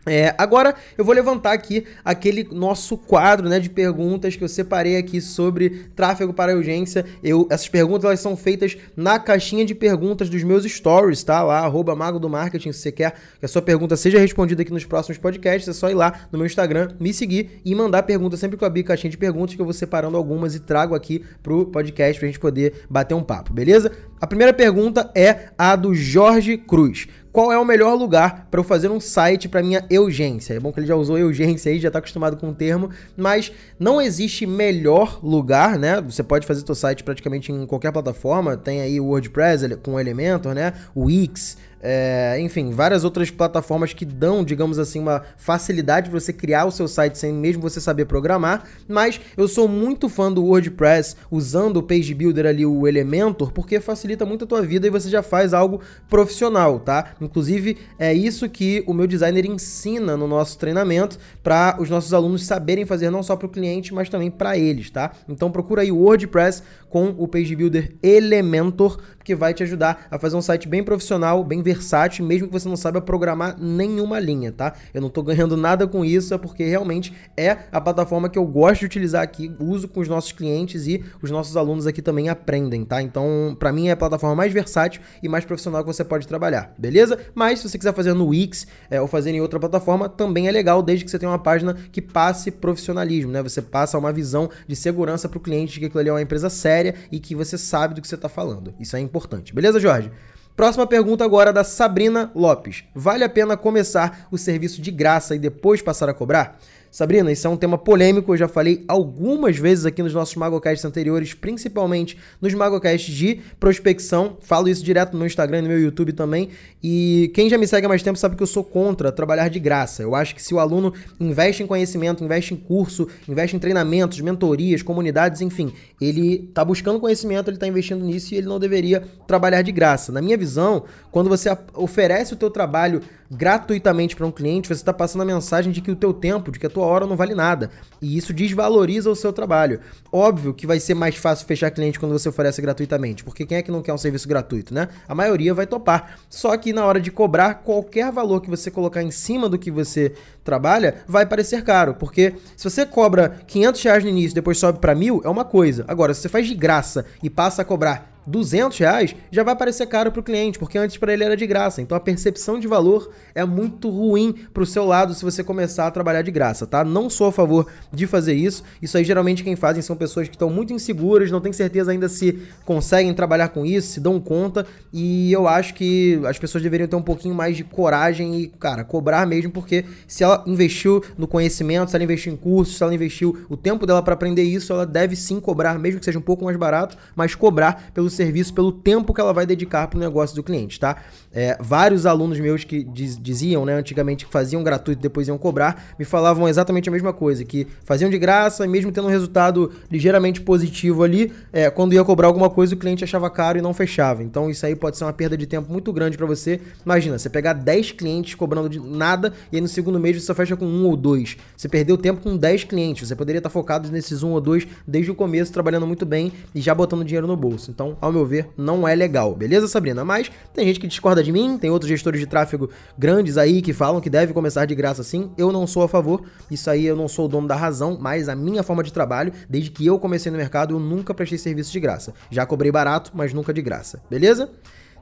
É, 0.08 0.32
agora 0.38 0.76
eu 0.96 1.04
vou 1.04 1.12
levantar 1.12 1.52
aqui 1.52 1.84
aquele 2.04 2.48
nosso 2.52 2.96
quadro 2.96 3.48
né, 3.48 3.58
de 3.58 3.68
perguntas 3.68 4.36
que 4.36 4.44
eu 4.44 4.48
separei 4.48 4.96
aqui 4.96 5.20
sobre 5.20 5.88
tráfego 5.96 6.32
para 6.32 6.56
urgência. 6.56 7.04
Eu, 7.25 7.48
essas 7.50 7.68
perguntas 7.68 8.04
elas 8.04 8.20
são 8.20 8.36
feitas 8.36 8.76
na 8.96 9.18
caixinha 9.18 9.64
de 9.64 9.75
perguntas 9.75 10.28
dos 10.30 10.44
meus 10.44 10.64
stories, 10.64 11.25
tá? 11.25 11.42
Lá, 11.42 11.58
arroba 11.58 11.96
Mago 11.96 12.20
do 12.20 12.28
Marketing, 12.28 12.70
se 12.70 12.78
você 12.78 12.92
quer 12.92 13.14
que 13.40 13.44
a 13.44 13.48
sua 13.48 13.60
pergunta 13.60 13.96
seja 13.96 14.20
respondida 14.20 14.62
aqui 14.62 14.72
nos 14.72 14.84
próximos 14.84 15.18
podcasts, 15.18 15.68
é 15.68 15.72
só 15.72 15.90
ir 15.90 15.94
lá 15.94 16.28
no 16.30 16.38
meu 16.38 16.46
Instagram, 16.46 16.94
me 17.00 17.12
seguir 17.12 17.60
e 17.64 17.75
mandar 17.75 18.04
perguntas 18.04 18.38
sempre 18.38 18.56
que 18.56 18.62
eu 18.62 18.68
abrir 18.68 18.84
caixinha 18.84 19.10
de 19.10 19.18
perguntas, 19.18 19.56
que 19.56 19.60
eu 19.60 19.66
vou 19.66 19.75
separando 19.75 20.16
algumas 20.16 20.54
e 20.54 20.60
trago 20.60 20.94
aqui 20.94 21.25
pro 21.42 21.66
podcast 21.66 22.20
pra 22.20 22.28
gente 22.28 22.38
poder 22.38 22.84
bater 22.88 23.14
um 23.14 23.25
papo, 23.25 23.52
beleza? 23.52 23.90
A 24.20 24.26
primeira 24.26 24.52
pergunta 24.52 25.10
é 25.16 25.48
a 25.58 25.75
do 25.75 25.94
Jorge 25.94 26.56
Cruz 26.56 27.08
qual 27.37 27.52
é 27.52 27.59
o 27.59 27.66
melhor 27.66 27.93
lugar 27.93 28.49
para 28.50 28.59
eu 28.59 28.64
fazer 28.64 28.90
um 28.90 28.99
site 28.99 29.47
para 29.47 29.62
minha 29.62 29.85
urgência. 29.90 30.55
É 30.55 30.59
bom 30.59 30.73
que 30.73 30.81
ele 30.81 30.87
já 30.87 30.97
usou 30.97 31.19
urgência 31.19 31.71
aí, 31.71 31.78
já 31.78 31.88
está 31.88 31.99
acostumado 31.99 32.38
com 32.38 32.49
o 32.49 32.55
termo, 32.55 32.88
mas 33.14 33.52
não 33.78 34.00
existe 34.00 34.47
melhor 34.47 35.21
lugar, 35.23 35.78
né? 35.78 36.00
Você 36.00 36.23
pode 36.23 36.47
fazer 36.47 36.64
seu 36.64 36.75
site 36.75 37.05
praticamente 37.05 37.52
em 37.52 37.66
qualquer 37.66 37.93
plataforma, 37.93 38.57
tem 38.57 38.81
aí 38.81 38.99
o 38.99 39.09
WordPress 39.09 39.76
com 39.83 39.97
o 39.97 40.00
Elementor, 40.00 40.55
né? 40.55 40.73
O 40.95 41.09
Wix, 41.09 41.59
é, 41.88 42.37
enfim, 42.40 42.71
várias 42.71 43.05
outras 43.05 43.31
plataformas 43.31 43.93
que 43.93 44.05
dão, 44.05 44.45
digamos 44.45 44.76
assim, 44.76 44.99
uma 44.99 45.23
facilidade 45.37 46.11
para 46.11 46.19
você 46.19 46.33
criar 46.33 46.64
o 46.64 46.73
seu 46.73 46.88
site 46.88 47.16
sem 47.16 47.33
mesmo 47.33 47.62
você 47.62 47.81
saber 47.81 48.07
programar. 48.07 48.64
Mas 48.88 49.21
eu 49.37 49.47
sou 49.47 49.69
muito 49.69 50.09
fã 50.09 50.33
do 50.33 50.45
WordPress 50.45 51.14
usando 51.31 51.76
o 51.76 51.83
Page 51.85 52.12
Builder 52.12 52.47
ali, 52.47 52.66
o 52.66 52.88
Elementor, 52.88 53.52
porque 53.52 53.78
facilita 53.78 54.26
muito 54.26 54.45
a 54.45 54.49
tua 54.49 54.62
vida 54.62 54.88
e 54.88 54.90
você 54.90 55.09
já 55.09 55.23
faz 55.23 55.55
algo 55.55 55.81
profissional, 56.11 56.81
tá? 56.81 57.14
Inclusive, 57.21 57.78
é 58.00 58.12
isso 58.12 58.49
que 58.49 58.83
o 58.85 58.93
meu 58.93 59.07
designer 59.07 59.47
ensina 59.47 60.16
no 60.16 60.26
nosso 60.26 60.59
treinamento 60.59 61.16
para 61.40 61.76
os 61.78 61.88
nossos 61.88 62.12
alunos 62.12 62.45
saberem 62.45 62.85
fazer 62.85 63.11
não 63.11 63.23
só 63.23 63.37
para 63.37 63.47
o 63.47 63.50
cliente, 63.50 63.95
mas 63.95 64.09
também 64.09 64.28
para 64.28 64.59
eles, 64.59 64.90
tá? 64.90 65.12
Então 65.28 65.52
procura 65.52 65.83
aí 65.83 65.93
o 65.93 65.99
WordPress 65.99 66.64
com 66.90 67.14
o 67.16 67.28
Page 67.28 67.55
Builder 67.55 67.95
Elementor, 68.02 68.99
que 69.23 69.35
vai 69.35 69.52
te 69.52 69.62
ajudar 69.62 70.07
a 70.11 70.19
fazer 70.19 70.37
um 70.37 70.43
site 70.43 70.69
bem 70.69 70.83
profissional, 70.83 71.45
bem 71.45 71.62
versátil, 71.62 71.75
mesmo 72.23 72.47
que 72.47 72.52
você 72.52 72.68
não 72.68 72.76
saiba 72.76 73.00
programar 73.00 73.56
nenhuma 73.59 74.18
linha, 74.18 74.52
tá? 74.52 74.75
Eu 74.92 75.00
não 75.00 75.11
tô 75.11 75.23
ganhando 75.23 75.56
nada 75.56 75.87
com 75.87 76.04
isso, 76.04 76.35
é 76.35 76.38
porque 76.38 76.64
realmente 76.64 77.12
é 77.37 77.59
a 77.73 77.80
plataforma 77.80 78.28
que 78.28 78.38
eu 78.38 78.47
gosto 78.47 78.80
de 78.80 78.87
utilizar 78.87 79.23
aqui, 79.23 79.54
uso 79.59 79.88
com 79.88 80.00
os 80.00 80.09
nossos 80.09 80.33
clientes 80.33 80.87
e 80.87 81.04
os 81.23 81.30
nossos 81.30 81.56
alunos 81.56 81.87
aqui 81.87 82.02
também 82.02 82.28
aprendem, 82.28 82.85
tá? 82.85 83.02
Então, 83.02 83.56
para 83.59 83.73
mim 83.73 83.88
é 83.88 83.92
a 83.92 83.97
plataforma 83.97 84.35
mais 84.35 84.52
versátil 84.52 85.00
e 85.23 85.28
mais 85.28 85.45
profissional 85.45 85.83
que 85.83 85.87
você 85.87 86.04
pode 86.04 86.26
trabalhar, 86.26 86.75
beleza? 86.78 87.18
Mas 87.35 87.61
se 87.61 87.68
você 87.68 87.78
quiser 87.78 87.95
fazer 87.95 88.14
no 88.14 88.28
Wix 88.28 88.66
é, 88.90 89.00
ou 89.00 89.06
fazer 89.06 89.30
em 89.30 89.40
outra 89.40 89.59
plataforma, 89.59 90.09
também 90.09 90.49
é 90.49 90.50
legal, 90.50 90.83
desde 90.83 91.04
que 91.04 91.11
você 91.11 91.18
tenha 91.18 91.30
uma 91.30 91.38
página 91.38 91.75
que 91.92 92.00
passe 92.02 92.50
profissionalismo, 92.50 93.33
né? 93.33 93.42
Você 93.42 93.62
passa 93.62 93.99
uma 93.99 94.12
visão 94.12 94.50
de 94.66 94.76
segurança 94.76 95.28
para 95.28 95.38
o 95.38 95.40
cliente 95.40 95.75
de 95.75 95.80
que 95.80 95.87
aquilo 95.87 96.00
ali 96.00 96.09
é 96.09 96.12
uma 96.12 96.23
empresa 96.23 96.50
séria 96.50 96.95
e 97.11 97.18
que 97.18 97.35
você 97.35 97.59
sabe 97.59 97.95
do 97.95 98.00
que 98.00 98.09
você 98.09 98.14
está 98.14 98.28
falando. 98.28 98.75
Isso 98.78 98.97
é 98.97 99.00
importante. 99.00 99.54
Beleza, 99.54 99.80
Jorge? 99.80 100.11
Próxima 100.56 100.86
pergunta 100.86 101.22
agora 101.22 101.52
da 101.52 101.62
Sabrina 101.62 102.30
Lopes. 102.34 102.84
Vale 102.94 103.22
a 103.22 103.28
pena 103.28 103.58
começar 103.58 104.26
o 104.30 104.38
serviço 104.38 104.80
de 104.80 104.90
graça 104.90 105.36
e 105.36 105.38
depois 105.38 105.82
passar 105.82 106.08
a 106.08 106.14
cobrar? 106.14 106.58
Sabrina, 106.96 107.30
isso 107.30 107.46
é 107.46 107.50
um 107.50 107.58
tema 107.58 107.76
polêmico, 107.76 108.32
eu 108.32 108.38
já 108.38 108.48
falei 108.48 108.82
algumas 108.88 109.58
vezes 109.58 109.84
aqui 109.84 110.02
nos 110.02 110.14
nossos 110.14 110.34
Magocasts 110.34 110.82
anteriores, 110.82 111.34
principalmente 111.34 112.16
nos 112.40 112.54
Magocasts 112.54 113.14
de 113.14 113.38
prospecção. 113.60 114.38
Falo 114.40 114.66
isso 114.66 114.82
direto 114.82 115.12
no 115.12 115.18
meu 115.18 115.26
Instagram 115.26 115.58
e 115.58 115.60
no 115.60 115.68
meu 115.68 115.78
YouTube 115.78 116.14
também. 116.14 116.48
E 116.82 117.30
quem 117.34 117.50
já 117.50 117.58
me 117.58 117.66
segue 117.66 117.84
há 117.84 117.88
mais 117.90 118.02
tempo 118.02 118.18
sabe 118.18 118.34
que 118.34 118.42
eu 118.42 118.46
sou 118.46 118.64
contra 118.64 119.12
trabalhar 119.12 119.50
de 119.50 119.60
graça. 119.60 120.02
Eu 120.02 120.14
acho 120.14 120.34
que 120.34 120.42
se 120.42 120.54
o 120.54 120.58
aluno 120.58 120.94
investe 121.20 121.62
em 121.62 121.66
conhecimento, 121.66 122.24
investe 122.24 122.54
em 122.54 122.56
curso, 122.56 123.06
investe 123.28 123.54
em 123.54 123.58
treinamentos, 123.58 124.18
mentorias, 124.22 124.80
comunidades, 124.80 125.42
enfim, 125.42 125.74
ele 126.00 126.46
está 126.48 126.64
buscando 126.64 126.98
conhecimento, 126.98 127.50
ele 127.50 127.58
está 127.58 127.66
investindo 127.66 128.02
nisso 128.06 128.32
e 128.32 128.38
ele 128.38 128.46
não 128.46 128.58
deveria 128.58 129.04
trabalhar 129.26 129.60
de 129.60 129.70
graça. 129.70 130.12
Na 130.12 130.22
minha 130.22 130.38
visão, 130.38 130.84
quando 131.10 131.28
você 131.28 131.54
oferece 131.74 132.32
o 132.32 132.36
teu 132.38 132.50
trabalho 132.50 133.02
gratuitamente 133.30 134.14
para 134.14 134.26
um 134.26 134.30
cliente, 134.30 134.68
você 134.68 134.75
está 134.75 134.92
passando 134.92 135.23
a 135.23 135.25
mensagem 135.25 135.73
de 135.73 135.80
que 135.80 135.90
o 135.90 135.97
teu 135.97 136.12
tempo, 136.12 136.50
de 136.50 136.59
que 136.59 136.66
a 136.66 136.71
tua 136.71 136.87
hora 136.87 137.06
não 137.06 137.16
vale 137.16 137.35
nada. 137.35 137.71
E 138.00 138.16
isso 138.16 138.33
desvaloriza 138.33 139.11
o 139.11 139.16
seu 139.16 139.33
trabalho. 139.33 139.80
Óbvio 140.12 140.54
que 140.54 140.66
vai 140.66 140.80
ser 140.80 140.95
mais 140.95 141.16
fácil 141.16 141.47
fechar 141.47 141.71
cliente 141.71 141.99
quando 141.99 142.12
você 142.12 142.28
oferece 142.28 142.61
gratuitamente, 142.62 143.25
porque 143.25 143.47
quem 143.47 143.59
é 143.59 143.62
que 143.62 143.71
não 143.71 143.83
quer 143.83 143.92
um 143.92 143.99
serviço 143.99 144.28
gratuito, 144.28 144.73
né? 144.73 144.88
A 145.09 145.14
maioria 145.14 145.54
vai 145.54 145.66
topar. 145.66 146.18
Só 146.28 146.56
que 146.56 146.73
na 146.73 146.85
hora 146.85 147.00
de 147.00 147.11
cobrar, 147.11 147.54
qualquer 147.54 148.11
valor 148.12 148.40
que 148.40 148.50
você 148.50 148.71
colocar 148.71 149.02
em 149.02 149.11
cima 149.11 149.49
do 149.49 149.59
que 149.59 149.71
você 149.71 150.14
trabalha 150.45 150.97
vai 151.06 151.26
parecer 151.26 151.62
caro, 151.62 151.95
porque 151.95 152.35
se 152.56 152.68
você 152.68 152.87
cobra 152.87 153.40
500 153.47 153.83
reais 153.83 154.04
no 154.04 154.11
início 154.11 154.35
depois 154.35 154.59
sobe 154.59 154.78
para 154.78 154.95
mil, 154.95 155.21
é 155.25 155.28
uma 155.28 155.45
coisa. 155.45 155.85
Agora, 155.88 156.14
se 156.14 156.21
você 156.21 156.28
faz 156.28 156.47
de 156.47 156.54
graça 156.54 157.04
e 157.23 157.28
passa 157.28 157.62
a 157.62 157.64
cobrar 157.64 158.15
200 158.26 158.78
reais 158.78 159.16
já 159.30 159.42
vai 159.42 159.56
parecer 159.56 159.87
caro 159.87 160.12
para 160.12 160.21
o 160.21 160.23
cliente, 160.23 160.59
porque 160.59 160.78
antes 160.78 160.97
para 160.97 161.12
ele 161.12 161.25
era 161.25 161.37
de 161.37 161.47
graça. 161.47 161.83
Então 161.83 161.97
a 161.97 162.00
percepção 162.00 162.59
de 162.59 162.68
valor 162.68 163.11
é 163.35 163.45
muito 163.45 163.90
ruim 163.90 164.35
para 164.52 164.62
o 164.62 164.66
seu 164.66 164.85
lado 164.85 165.14
se 165.14 165.25
você 165.25 165.42
começar 165.42 165.87
a 165.87 165.90
trabalhar 165.90 166.23
de 166.23 166.30
graça, 166.30 166.66
tá? 166.66 166.85
Não 166.85 167.11
sou 167.11 167.28
a 167.28 167.33
favor 167.33 167.66
de 167.92 168.06
fazer 168.06 168.35
isso. 168.35 168.62
Isso 168.80 168.97
aí 168.97 169.04
geralmente 169.04 169.42
quem 169.42 169.56
fazem 169.56 169.83
são 169.83 169.97
pessoas 169.97 170.28
que 170.28 170.35
estão 170.35 170.50
muito 170.50 170.73
inseguras, 170.73 171.30
não 171.30 171.40
têm 171.40 171.52
certeza 171.52 171.90
ainda 171.90 172.09
se 172.09 172.40
conseguem 172.64 173.12
trabalhar 173.14 173.49
com 173.49 173.66
isso, 173.66 173.88
se 173.88 174.00
dão 174.00 174.21
conta. 174.21 174.66
E 174.92 175.33
eu 175.33 175.49
acho 175.49 175.75
que 175.75 176.21
as 176.25 176.38
pessoas 176.38 176.62
deveriam 176.62 176.88
ter 176.88 176.97
um 176.97 177.02
pouquinho 177.02 177.35
mais 177.35 177.56
de 177.56 177.64
coragem 177.64 178.40
e, 178.40 178.47
cara, 178.47 178.85
cobrar 178.85 179.26
mesmo, 179.26 179.50
porque 179.50 179.85
se, 180.06 180.23
ela, 180.23 180.37
ela 180.37 180.45
investiu 180.47 181.02
no 181.16 181.26
conhecimento, 181.26 181.90
se 181.90 181.97
ela 181.97 182.04
investiu 182.04 182.33
em 182.33 182.37
cursos, 182.37 182.76
se 182.76 182.83
ela 182.83 182.95
investiu 182.95 183.47
o 183.49 183.56
tempo 183.56 183.87
dela 183.87 184.02
para 184.02 184.14
aprender 184.14 184.42
isso, 184.42 184.73
ela 184.73 184.87
deve 184.87 185.16
sim 185.16 185.40
cobrar, 185.40 185.78
mesmo 185.78 186.00
que 186.00 186.04
seja 186.04 186.18
um 186.18 186.23
pouco 186.23 186.45
mais 186.45 186.56
barato, 186.56 186.97
mas 187.14 187.35
cobrar 187.35 187.90
pelo 187.95 188.11
serviço, 188.16 188.52
pelo 188.54 188.73
tempo 188.73 189.12
que 189.12 189.20
ela 189.20 189.32
vai 189.32 189.46
dedicar 189.46 189.87
para 189.88 189.96
o 189.96 190.00
negócio 190.00 190.35
do 190.35 190.42
cliente, 190.42 190.80
tá? 190.80 190.96
É, 191.32 191.56
vários 191.61 192.06
alunos 192.06 192.40
meus 192.40 192.64
que 192.64 192.82
diz, 192.82 193.16
diziam, 193.20 193.64
né, 193.64 193.75
antigamente 193.75 194.25
que 194.25 194.32
faziam 194.32 194.62
gratuito 194.62 195.00
e 195.00 195.02
depois 195.02 195.28
iam 195.28 195.38
cobrar, 195.38 195.94
me 195.99 196.04
falavam 196.04 196.49
exatamente 196.49 196.88
a 196.88 196.92
mesma 196.92 197.12
coisa, 197.12 197.44
que 197.44 197.66
faziam 197.85 198.11
de 198.11 198.18
graça 198.18 198.64
e 198.64 198.68
mesmo 198.68 198.90
tendo 198.90 199.06
um 199.06 199.11
resultado 199.11 199.73
ligeiramente 199.90 200.40
positivo 200.40 201.02
ali, 201.02 201.32
é, 201.52 201.68
quando 201.70 201.92
ia 201.92 202.04
cobrar 202.04 202.26
alguma 202.26 202.49
coisa 202.49 202.75
o 202.75 202.78
cliente 202.78 203.04
achava 203.04 203.28
caro 203.28 203.58
e 203.58 203.62
não 203.62 203.75
fechava. 203.75 204.23
Então 204.23 204.50
isso 204.50 204.64
aí 204.64 204.75
pode 204.75 204.96
ser 204.96 205.04
uma 205.04 205.12
perda 205.12 205.37
de 205.37 205.46
tempo 205.46 205.70
muito 205.70 205.92
grande 205.92 206.16
para 206.16 206.26
você. 206.26 206.61
Imagina, 206.85 207.18
você 207.18 207.28
pegar 207.28 207.52
10 207.52 207.92
clientes 207.92 208.35
cobrando 208.35 208.68
de 208.68 208.80
nada 208.80 209.32
e 209.52 209.56
aí 209.56 209.61
no 209.61 209.68
segundo 209.68 209.99
mês 209.99 210.16
você 210.16 210.26
só 210.26 210.35
fecha 210.35 210.56
com 210.56 210.66
um 210.66 210.87
ou 210.87 210.96
dois. 210.96 211.37
Você 211.56 211.68
perdeu 211.68 211.96
tempo 211.96 212.20
com 212.20 212.37
10 212.37 212.64
clientes. 212.64 213.08
Você 213.08 213.16
poderia 213.16 213.38
estar 213.38 213.50
focado 213.50 213.90
nesses 213.90 214.23
um 214.23 214.30
ou 214.30 214.40
dois 214.40 214.66
desde 214.87 215.11
o 215.11 215.14
começo, 215.14 215.52
trabalhando 215.52 215.87
muito 215.87 216.06
bem 216.06 216.32
e 216.54 216.61
já 216.61 216.75
botando 216.75 217.04
dinheiro 217.04 217.26
no 217.26 217.37
bolso. 217.37 217.70
Então, 217.70 217.96
ao 218.06 218.12
meu 218.12 218.25
ver, 218.25 218.48
não 218.56 218.86
é 218.86 218.94
legal. 218.94 219.34
Beleza, 219.34 219.68
Sabrina? 219.68 220.04
Mas 220.04 220.30
tem 220.54 220.66
gente 220.66 220.80
que 220.80 220.86
discorda 220.86 221.22
de 221.22 221.30
mim, 221.32 221.58
tem 221.58 221.70
outros 221.70 221.88
gestores 221.88 222.20
de 222.20 222.26
tráfego 222.26 222.70
grandes 222.96 223.36
aí 223.36 223.60
que 223.60 223.72
falam 223.72 224.00
que 224.00 224.08
deve 224.08 224.32
começar 224.32 224.64
de 224.64 224.75
graça 224.75 225.02
sim. 225.02 225.30
Eu 225.36 225.52
não 225.52 225.66
sou 225.66 225.82
a 225.82 225.88
favor. 225.88 226.22
Isso 226.50 226.70
aí 226.70 226.86
eu 226.86 226.96
não 226.96 227.08
sou 227.08 227.26
o 227.26 227.28
dono 227.28 227.46
da 227.46 227.56
razão, 227.56 227.98
mas 228.00 228.28
a 228.28 228.34
minha 228.34 228.62
forma 228.62 228.82
de 228.82 228.92
trabalho, 228.92 229.32
desde 229.48 229.70
que 229.70 229.86
eu 229.86 229.98
comecei 229.98 230.32
no 230.32 230.38
mercado, 230.38 230.75
eu 230.75 230.80
nunca 230.80 231.12
prestei 231.12 231.38
serviço 231.38 231.72
de 231.72 231.80
graça. 231.80 232.14
Já 232.30 232.46
cobrei 232.46 232.72
barato, 232.72 233.10
mas 233.14 233.32
nunca 233.32 233.52
de 233.52 233.62
graça. 233.62 234.00
Beleza? 234.08 234.50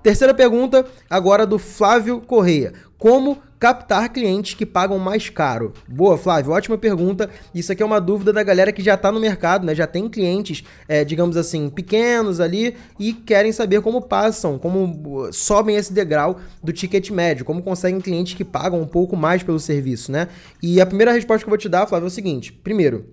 Terceira 0.05 0.35
pergunta, 0.35 0.85
agora 1.09 1.47
do 1.47 1.59
Flávio 1.59 2.21
Correia. 2.21 2.75
Como 2.99 3.39
captar 3.59 4.11
clientes 4.11 4.53
que 4.53 4.67
pagam 4.67 4.99
mais 4.99 5.31
caro? 5.31 5.73
Boa, 5.89 6.19
Flávio, 6.19 6.53
ótima 6.53 6.77
pergunta. 6.77 7.31
Isso 7.55 7.73
aqui 7.73 7.83
é 7.83 7.87
uma 7.87 8.03
dúvida 8.03 8.31
da 8.31 8.43
galera 8.43 8.71
que 8.71 8.83
já 8.83 8.97
está 8.97 9.11
no 9.11 9.19
mercado, 9.19 9.65
né? 9.65 9.75
Já 9.75 9.87
tem 9.87 10.07
clientes, 10.07 10.63
é, 10.87 11.07
digamos 11.07 11.39
assim, 11.39 11.71
pequenos 11.71 12.39
ali 12.39 12.77
e 13.01 13.15
querem 13.15 13.51
saber 13.51 13.81
como 13.81 14.03
passam, 14.03 14.59
como 14.59 15.23
uh, 15.23 15.33
sobem 15.33 15.77
esse 15.77 15.95
degrau 15.95 16.39
do 16.63 16.71
ticket 16.71 17.09
médio, 17.09 17.47
como 17.47 17.63
conseguem 17.63 17.99
clientes 17.99 18.35
que 18.35 18.45
pagam 18.45 18.83
um 18.83 18.87
pouco 18.87 19.17
mais 19.17 19.43
pelo 19.43 19.59
serviço, 19.59 20.13
né? 20.13 20.29
E 20.63 20.83
a 20.83 20.85
primeira 20.85 21.13
resposta 21.13 21.39
que 21.39 21.49
eu 21.49 21.51
vou 21.51 21.57
te 21.57 21.71
dar, 21.71 21.87
Flávio, 21.87 22.05
é 22.05 22.09
o 22.09 22.11
seguinte: 22.11 22.53
primeiro, 22.53 23.07